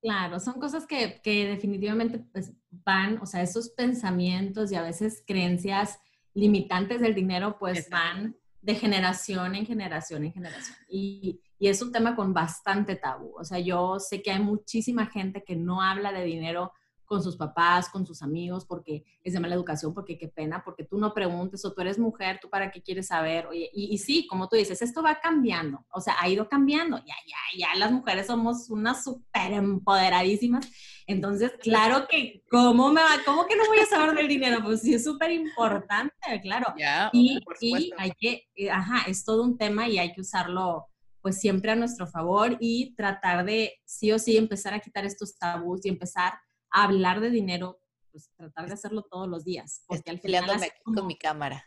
[0.00, 5.24] Claro, son cosas que, que definitivamente pues, van, o sea, esos pensamientos y a veces
[5.26, 5.98] creencias
[6.34, 10.76] limitantes del dinero, pues van de generación en generación en generación.
[10.88, 13.32] Y, y, es un tema con bastante tabú.
[13.38, 16.72] O sea, yo sé que hay muchísima gente que no habla de dinero
[17.04, 20.84] con sus papás, con sus amigos, porque es de mala educación, porque qué pena, porque
[20.84, 23.46] tú no preguntes o tú eres mujer, tú para qué quieres saber.
[23.46, 26.98] Oye, y, sí, como tú dices, esto va cambiando, o sea, ha ido cambiando.
[26.98, 30.70] Ya, ya, ya las mujeres somos unas súper empoderadísimas.
[31.06, 34.60] Entonces, claro que, ¿cómo, me va, ¿cómo que no voy a saber del dinero?
[34.62, 36.74] Pues sí, es súper importante, claro.
[37.12, 40.86] y, y hay que, eh, ajá, es todo un tema y hay que usarlo
[41.24, 45.38] pues siempre a nuestro favor y tratar de sí o sí empezar a quitar estos
[45.38, 46.34] tabús y empezar
[46.74, 49.84] hablar de dinero, pues tratar de hacerlo todos los días.
[49.86, 50.50] Porque al final...
[50.50, 51.64] Aquí con mi cámara.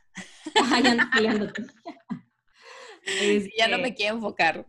[3.58, 4.66] ya no me este quiero enfocar.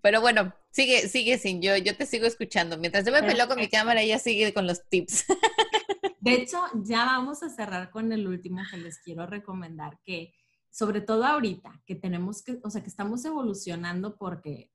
[0.00, 2.78] Pero bueno, sigue, sigue sin yo, yo te sigo escuchando.
[2.78, 5.24] Mientras yo me peleo con mi cámara, ella sigue con los tips.
[6.20, 10.32] De hecho, ya vamos a cerrar con el último que les quiero recomendar, que
[10.70, 14.70] sobre todo ahorita, que tenemos que, o sea, que estamos evolucionando porque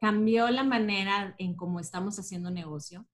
[0.00, 3.06] cambió la manera en cómo estamos haciendo negocio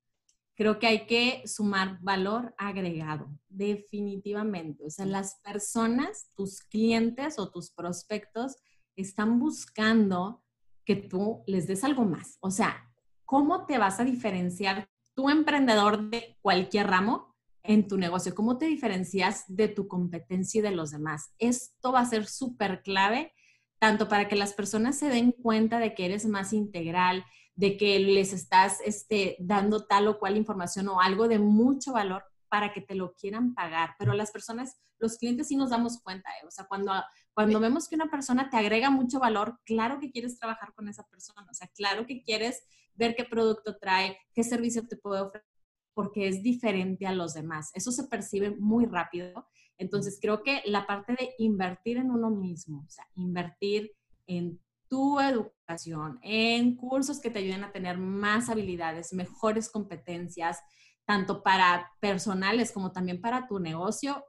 [0.58, 4.86] creo que hay que sumar valor agregado, definitivamente.
[4.86, 8.56] O sea, las personas, tus clientes o tus prospectos
[8.96, 10.42] están buscando
[10.84, 12.38] que tú les des algo más.
[12.40, 12.90] O sea,
[13.24, 18.34] ¿cómo te vas a diferenciar tu emprendedor de cualquier ramo en tu negocio?
[18.34, 21.34] ¿Cómo te diferencias de tu competencia y de los demás?
[21.38, 23.32] Esto va a ser súper clave,
[23.78, 27.24] tanto para que las personas se den cuenta de que eres más integral,
[27.58, 32.22] de que les estás este, dando tal o cual información o algo de mucho valor
[32.48, 33.96] para que te lo quieran pagar.
[33.98, 36.46] Pero las personas, los clientes sí nos damos cuenta, ¿eh?
[36.46, 36.92] o sea, cuando,
[37.34, 41.02] cuando vemos que una persona te agrega mucho valor, claro que quieres trabajar con esa
[41.02, 42.62] persona, o sea, claro que quieres
[42.94, 45.48] ver qué producto trae, qué servicio te puede ofrecer,
[45.94, 47.72] porque es diferente a los demás.
[47.74, 49.48] Eso se percibe muy rápido.
[49.78, 53.96] Entonces, creo que la parte de invertir en uno mismo, o sea, invertir
[54.28, 60.60] en tu educación, en cursos que te ayuden a tener más habilidades, mejores competencias,
[61.04, 64.24] tanto para personales como también para tu negocio,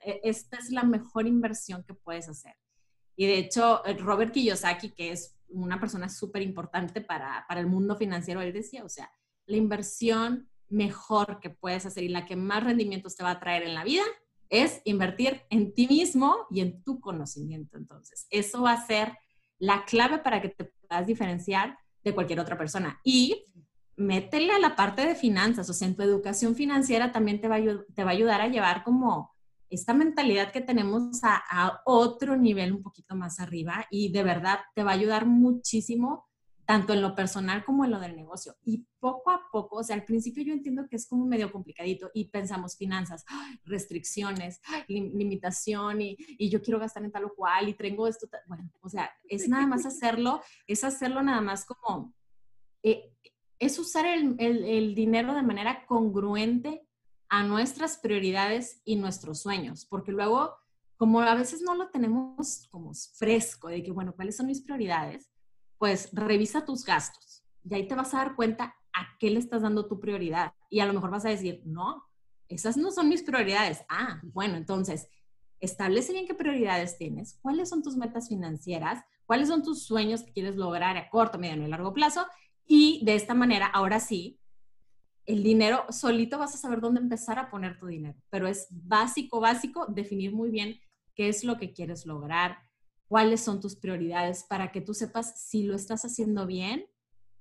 [0.00, 2.54] e, esta es la mejor inversión que puedes hacer.
[3.16, 7.66] Y de hecho, eh, Robert Kiyosaki, que es una persona súper importante para, para el
[7.66, 9.10] mundo financiero, él decía, o sea,
[9.46, 13.62] la inversión mejor que puedes hacer y la que más rendimientos te va a traer
[13.62, 14.02] en la vida
[14.48, 17.76] es invertir en ti mismo y en tu conocimiento.
[17.76, 19.16] Entonces, eso va a ser
[19.58, 23.00] la clave para que te puedas diferenciar de cualquier otra persona.
[23.04, 23.46] Y
[23.96, 27.56] métele a la parte de finanzas, o sea, en tu educación financiera también te va
[27.56, 27.60] a,
[27.94, 29.32] te va a ayudar a llevar como
[29.70, 34.60] esta mentalidad que tenemos a, a, otro nivel un poquito más arriba y de verdad
[34.74, 36.26] te va a ayudar muchísimo
[36.66, 38.56] tanto en lo personal como en lo del negocio.
[38.64, 42.10] Y poco a poco, o sea, al principio yo entiendo que es como medio complicadito
[42.14, 43.24] y pensamos finanzas,
[43.64, 48.26] restricciones, limitación y, y, yo quiero gastar en tal o cual y tengo esto.
[48.46, 52.14] Bueno, o sea, es nada más hacerlo, es hacerlo nada más como,
[52.82, 53.12] eh,
[53.58, 56.86] es usar el, el, el dinero de manera congruente
[57.28, 60.54] a nuestras prioridades y nuestros sueños, porque luego,
[60.96, 65.33] como a veces no lo tenemos como fresco de que, bueno, ¿cuáles son mis prioridades?
[65.78, 69.62] Pues revisa tus gastos y ahí te vas a dar cuenta a qué le estás
[69.62, 70.52] dando tu prioridad.
[70.70, 72.04] Y a lo mejor vas a decir, no,
[72.48, 73.84] esas no son mis prioridades.
[73.88, 75.08] Ah, bueno, entonces,
[75.60, 80.32] establece bien qué prioridades tienes, cuáles son tus metas financieras, cuáles son tus sueños que
[80.32, 82.26] quieres lograr a corto, mediano y largo plazo.
[82.66, 84.38] Y de esta manera, ahora sí,
[85.26, 88.18] el dinero, solito vas a saber dónde empezar a poner tu dinero.
[88.30, 90.78] Pero es básico, básico, definir muy bien
[91.14, 92.58] qué es lo que quieres lograr,
[93.08, 96.86] cuáles son tus prioridades para que tú sepas si lo estás haciendo bien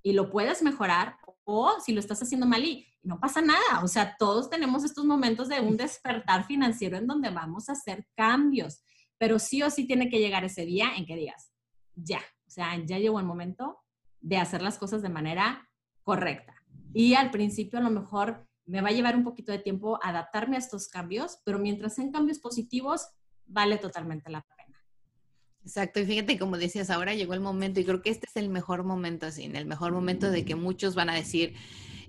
[0.01, 3.84] y lo puedes mejorar o si lo estás haciendo mal y, no pasa nada.
[3.84, 8.07] O sea, todos tenemos estos momentos de un despertar financiero en donde vamos a hacer
[8.16, 8.82] cambios,
[9.18, 11.51] pero sí o sí tiene que llegar ese día en que digas,
[11.95, 13.80] ya, o sea, ya llegó el momento
[14.22, 15.70] de hacer las cosas de manera
[16.01, 16.55] correcta.
[16.93, 20.55] Y al principio a lo mejor me va a llevar un poquito de tiempo adaptarme
[20.55, 23.07] a estos cambios, pero mientras sean cambios positivos,
[23.45, 24.62] vale totalmente la pena.
[25.66, 28.49] Exacto, y fíjate, como decías, ahora llegó el momento, y creo que este es el
[28.49, 31.53] mejor momento, así, el mejor momento de que muchos van a decir,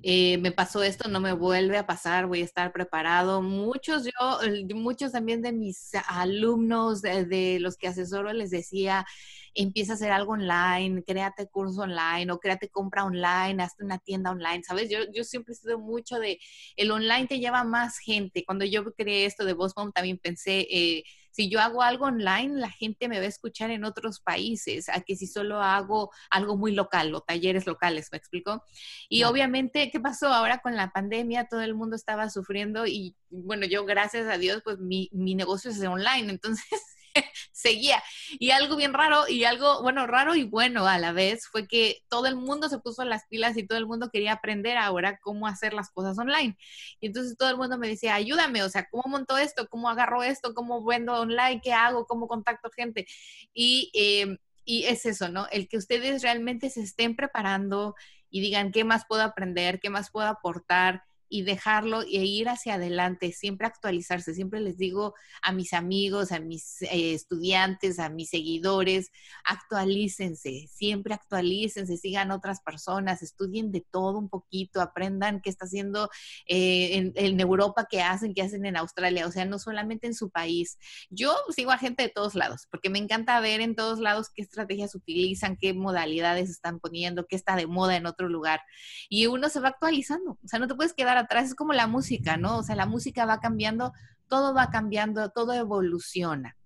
[0.02, 3.40] eh, me pasó esto, no me vuelve a pasar, voy a estar preparado.
[3.42, 4.40] Muchos, yo,
[4.74, 9.06] muchos también de mis alumnos, de, los que asesoro, les decía,
[9.54, 14.30] empieza a hacer algo online, créate curso online o créate compra online, hazte una tienda
[14.32, 14.90] online, ¿sabes?
[14.90, 16.38] Yo, yo siempre he sido mucho de,
[16.76, 18.44] el online te lleva más gente.
[18.44, 20.66] Cuando yo creé esto de Boss también pensé...
[20.70, 24.88] Eh, si yo hago algo online, la gente me va a escuchar en otros países,
[24.88, 28.62] a que si solo hago algo muy local o talleres locales, ¿me explico?
[29.08, 31.48] Y obviamente, ¿qué pasó ahora con la pandemia?
[31.48, 35.72] Todo el mundo estaba sufriendo y bueno, yo gracias a Dios, pues mi, mi negocio
[35.72, 36.80] es online, entonces
[37.52, 38.02] seguía.
[38.38, 42.02] Y algo bien raro y algo, bueno, raro y bueno a la vez fue que
[42.08, 45.46] todo el mundo se puso las pilas y todo el mundo quería aprender ahora cómo
[45.46, 46.56] hacer las cosas online.
[47.00, 49.68] Y entonces todo el mundo me decía, ayúdame, o sea, ¿cómo monto esto?
[49.68, 50.54] ¿Cómo agarro esto?
[50.54, 51.60] ¿Cómo vendo online?
[51.62, 52.06] ¿Qué hago?
[52.06, 53.06] ¿Cómo contacto gente?
[53.52, 55.46] Y, em, y es eso, ¿no?
[55.50, 57.94] El que ustedes realmente se estén preparando
[58.30, 59.80] y digan, ¿qué más puedo aprender?
[59.80, 61.04] ¿Qué más puedo aportar?
[61.34, 64.34] Y dejarlo e ir hacia adelante, siempre actualizarse.
[64.34, 69.10] Siempre les digo a mis amigos, a mis eh, estudiantes, a mis seguidores,
[69.42, 76.08] actualícense, siempre actualícense, sigan otras personas, estudien de todo un poquito, aprendan qué está haciendo
[76.46, 80.30] eh, en, Europa, qué hacen, qué hacen en Australia, o sea, no solamente en su
[80.30, 80.78] país.
[81.10, 84.42] Yo sigo a gente de todos lados, porque me encanta ver en todos lados qué
[84.42, 88.60] estrategias utilizan, qué modalidades están poniendo, qué está de moda en otro lugar.
[89.08, 91.86] Y uno se va actualizando, o sea, no te puedes quedar atrás, es como la
[91.86, 92.58] música, ¿no?
[92.58, 93.92] O sea, la música va cambiando,
[94.28, 96.56] todo va cambiando, todo evoluciona.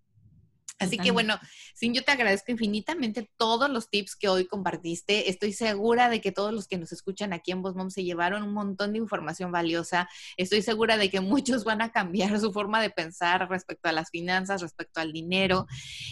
[0.78, 1.38] Así que bueno,
[1.74, 5.28] Sin, yo te agradezco infinitamente todos los tips que hoy compartiste.
[5.28, 8.52] Estoy segura de que todos los que nos escuchan aquí en Mom se llevaron un
[8.52, 10.08] montón de información valiosa.
[10.36, 14.10] Estoy segura de que muchos van a cambiar su forma de pensar respecto a las
[14.10, 15.66] finanzas, respecto al dinero.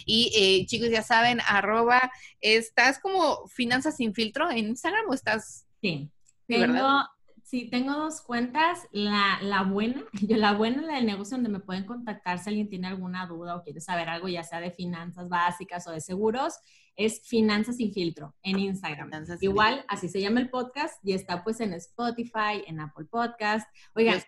[0.05, 5.65] Y eh, chicos, ya saben, arroba, ¿estás como finanzas sin filtro en Instagram o estás?
[5.81, 6.09] Sí.
[6.47, 7.03] Tengo,
[7.47, 8.89] Sí, tengo dos cuentas.
[8.91, 12.67] La, la, buena, yo la buena, la del negocio donde me pueden contactar si alguien
[12.67, 16.55] tiene alguna duda o quiere saber algo, ya sea de finanzas básicas o de seguros,
[16.97, 19.09] es Finanzas sin filtro en Instagram.
[19.39, 23.65] Igual, así se llama el podcast y está pues en Spotify, en Apple Podcast.
[23.95, 24.21] Oigan,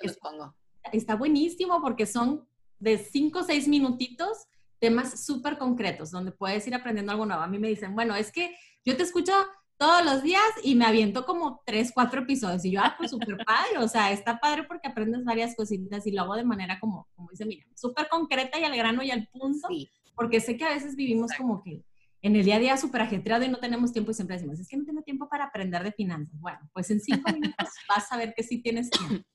[0.93, 2.47] está buenísimo porque son
[2.79, 4.47] de cinco o seis minutitos
[4.79, 7.41] temas súper concretos donde puedes ir aprendiendo algo nuevo.
[7.41, 8.55] A mí me dicen, bueno, es que
[8.85, 9.33] yo te escucho
[9.79, 12.65] todos los días y me aviento como tres, cuatro episodios.
[12.65, 16.11] Y yo, ah, pues súper padre, o sea, está padre porque aprendes varias cositas y
[16.11, 19.27] lo hago de manera como, como dice mira, súper concreta y al grano y al
[19.29, 19.69] punto,
[20.15, 21.85] porque sé que a veces vivimos como que
[22.21, 24.67] en el día a día súper ajetreado y no tenemos tiempo y siempre decimos, es
[24.67, 26.37] que no tengo tiempo para aprender de finanzas.
[26.41, 29.25] Bueno, pues en cinco minutos vas a ver que sí tienes tiempo.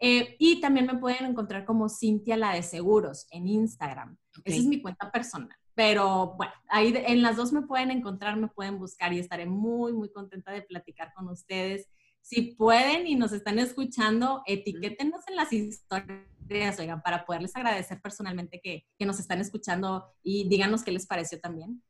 [0.00, 4.16] Eh, y también me pueden encontrar como Cintia la de Seguros en Instagram.
[4.42, 5.56] Esa es mi cuenta personal.
[5.74, 9.92] Pero bueno, ahí en las dos me pueden encontrar, me pueden buscar y estaré muy,
[9.92, 11.88] muy contenta de platicar con ustedes.
[12.20, 18.60] Si pueden y nos están escuchando, etiquétenos en las historias, oigan, para poderles agradecer personalmente
[18.62, 21.82] que, que nos están escuchando y díganos qué les pareció también.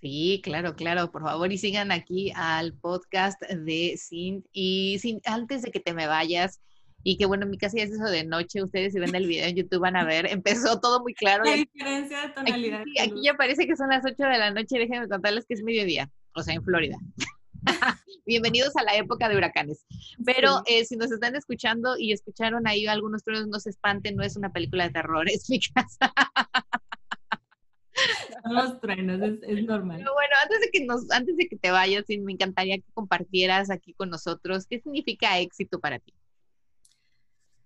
[0.00, 4.44] Sí, claro, claro, por favor, y sigan aquí al podcast de Sin.
[4.50, 6.60] Y sin, antes de que te me vayas,
[7.02, 9.26] y que bueno, en mi casa ya es eso de noche, ustedes si ven el
[9.26, 11.44] video en YouTube van a ver, empezó todo muy claro.
[11.44, 12.80] La diferencia de tonalidad.
[12.82, 15.62] Aquí, aquí, ya parece que son las 8 de la noche, déjenme contarles que es
[15.62, 16.96] mediodía, o sea, en Florida.
[18.26, 19.84] Bienvenidos a la época de huracanes.
[20.24, 24.22] Pero eh, si nos están escuchando y escucharon ahí algunos truenos, no se espanten, no
[24.22, 26.12] es una película de terror, es mi casa.
[28.42, 29.98] Son los truenos, es, normal.
[29.98, 33.70] Pero bueno, antes de que nos, antes de que te vayas, me encantaría que compartieras
[33.70, 36.14] aquí con nosotros qué significa éxito para ti.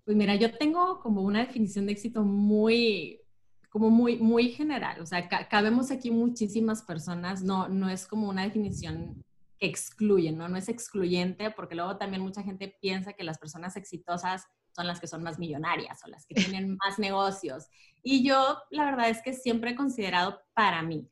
[0.05, 3.23] Pues mira, yo tengo como una definición de éxito muy,
[3.71, 5.01] como muy, muy general.
[5.01, 9.25] O sea, cabemos aquí muchísimas personas, no, no es como una definición
[9.59, 10.49] que excluye, ¿no?
[10.49, 14.47] No es excluyente, porque luego también mucha gente piensa que las personas exitosas
[14.77, 17.69] son las que son más millonarias o las que tienen más negocios.
[18.03, 21.09] Y yo, la verdad es que siempre he considerado para mí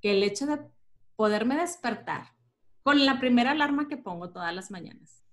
[0.00, 0.60] que el hecho de
[1.16, 2.28] poderme despertar
[2.84, 5.25] con la primera alarma que pongo todas las mañanas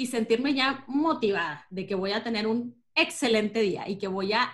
[0.00, 4.32] y sentirme ya motivada de que voy a tener un excelente día y que voy
[4.32, 4.50] a,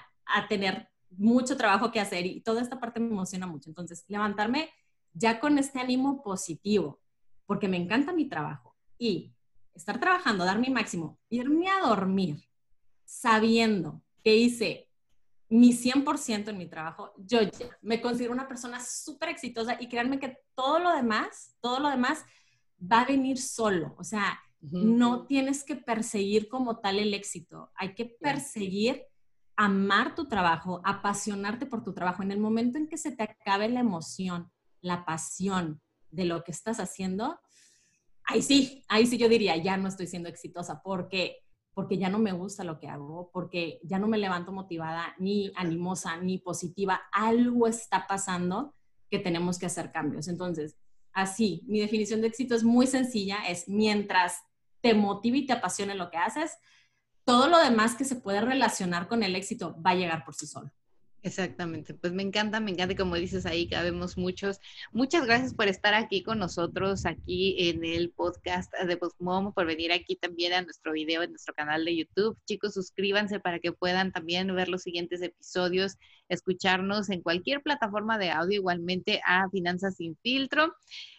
[0.49, 3.71] tener mucho trabajo que hacer y toda esta parte me emociona mucho.
[3.71, 4.71] Entonces, levantarme
[5.13, 7.01] ya con este ánimo positivo,
[7.47, 9.33] porque me encanta mi trabajo y
[9.73, 12.43] estar trabajando, dar mi máximo, irme a dormir
[13.05, 14.91] sabiendo que hice
[15.49, 20.19] mi 100% en mi trabajo, yo ya me considero una persona súper exitosa y créanme
[20.19, 22.25] que todo lo demás, todo lo demás
[22.83, 23.95] va a venir solo.
[23.97, 24.41] O sea,
[24.71, 29.05] no tienes que perseguir como tal el éxito, hay que perseguir
[29.57, 32.23] amar tu trabajo, apasionarte por tu trabajo.
[32.23, 34.51] En el momento en que se te acabe la emoción,
[34.81, 37.39] la pasión de lo que estás haciendo,
[38.25, 41.39] ahí sí, ahí sí yo diría, ya no estoy siendo exitosa porque
[41.77, 45.53] porque ya no me gusta lo que hago, porque ya no me levanto motivada, ni
[45.57, 47.03] animosa, ni positiva.
[47.13, 48.75] Algo está pasando
[49.11, 50.27] que tenemos que hacer cambios.
[50.27, 50.79] Entonces,
[51.13, 54.41] así, mi definición de éxito es muy sencilla, es mientras
[54.81, 56.59] te motive y te apasione lo que haces,
[57.25, 60.47] todo lo demás que se puede relacionar con el éxito va a llegar por sí
[60.47, 60.71] solo.
[61.27, 64.61] Exactamente, pues me encanta, me encanta como dices ahí, cabemos muchos.
[64.93, 69.91] Muchas gracias por estar aquí con nosotros, aquí en el podcast de Postmom, por venir
[69.91, 72.39] aquí también a nuestro video en nuestro canal de YouTube.
[72.47, 75.97] Chicos, suscríbanse para que puedan también ver los siguientes episodios,
[76.29, 80.75] escucharnos en cualquier plataforma de audio, igualmente a Finanzas sin filtro.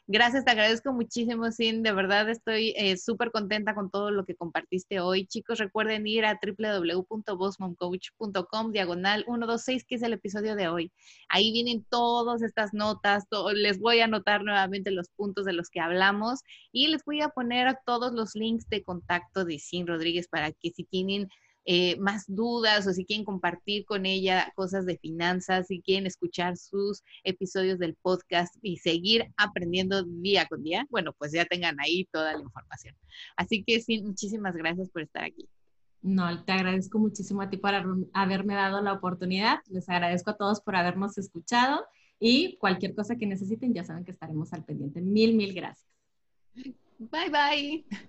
[0.10, 1.84] Gracias, te agradezco muchísimo, Sin.
[1.84, 5.28] De verdad estoy eh, súper contenta con todo lo que compartiste hoy.
[5.28, 10.93] Chicos, recuerden ir a www.bossmomcoach.com diagonal 126, que es el episodio de hoy.
[11.28, 13.26] Ahí vienen todas estas notas.
[13.53, 16.39] les voy a anotar nuevamente los puntos de los que hablamos
[16.72, 20.72] y les voy a poner todos los links de contacto de Sin Rodríguez para que
[20.72, 21.28] si tienen
[21.70, 26.55] eh, más dudas o si quieren compartir con ella cosas de finanzas, si quieren escuchar
[26.55, 32.07] sus episodios del podcast y seguir aprendiendo día con día, bueno, pues ya tengan ahí
[32.09, 32.95] toda la información.
[33.36, 35.49] Así que sí, muchísimas gracias por estar aquí.
[36.01, 37.74] No, te agradezco muchísimo a ti por
[38.13, 39.59] haberme dado la oportunidad.
[39.68, 41.86] Les agradezco a todos por habernos escuchado
[42.18, 45.01] y cualquier cosa que necesiten, ya saben que estaremos al pendiente.
[45.01, 45.86] Mil, mil gracias.
[46.97, 48.07] Bye, bye.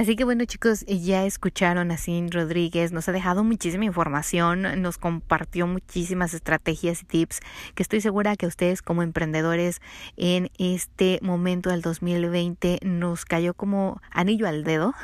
[0.00, 4.96] Así que bueno chicos, ya escucharon a Sin Rodríguez, nos ha dejado muchísima información, nos
[4.96, 7.40] compartió muchísimas estrategias y tips
[7.74, 9.82] que estoy segura que ustedes como emprendedores
[10.16, 14.94] en este momento del 2020 nos cayó como anillo al dedo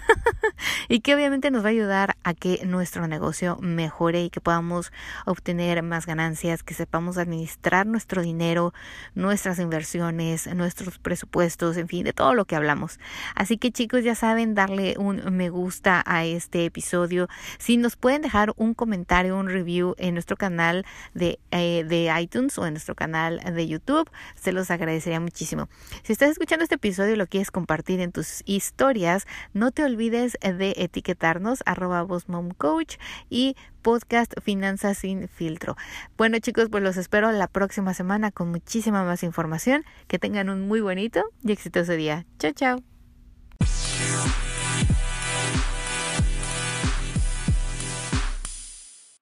[0.89, 4.93] y que obviamente nos va a ayudar a que nuestro negocio mejore y que podamos
[5.27, 8.73] obtener más ganancias, que sepamos administrar nuestro dinero,
[9.15, 12.99] nuestras inversiones, nuestros presupuestos, en fin, de todo lo que hablamos.
[13.35, 14.55] Así que chicos, ya saben
[14.99, 17.29] un me gusta a este episodio.
[17.59, 20.85] Si nos pueden dejar un comentario, un review en nuestro canal
[21.15, 25.69] de, eh, de iTunes o en nuestro canal de YouTube, se los agradecería muchísimo.
[26.03, 30.37] Si estás escuchando este episodio y lo quieres compartir en tus historias, no te olvides
[30.41, 32.07] de etiquetarnos arroba
[32.57, 32.97] coach
[33.31, 35.77] y podcast Finanzas sin filtro.
[36.17, 39.85] Bueno chicos, pues los espero la próxima semana con muchísima más información.
[40.09, 42.27] Que tengan un muy bonito y exitoso día.
[42.39, 42.83] Chao, chao.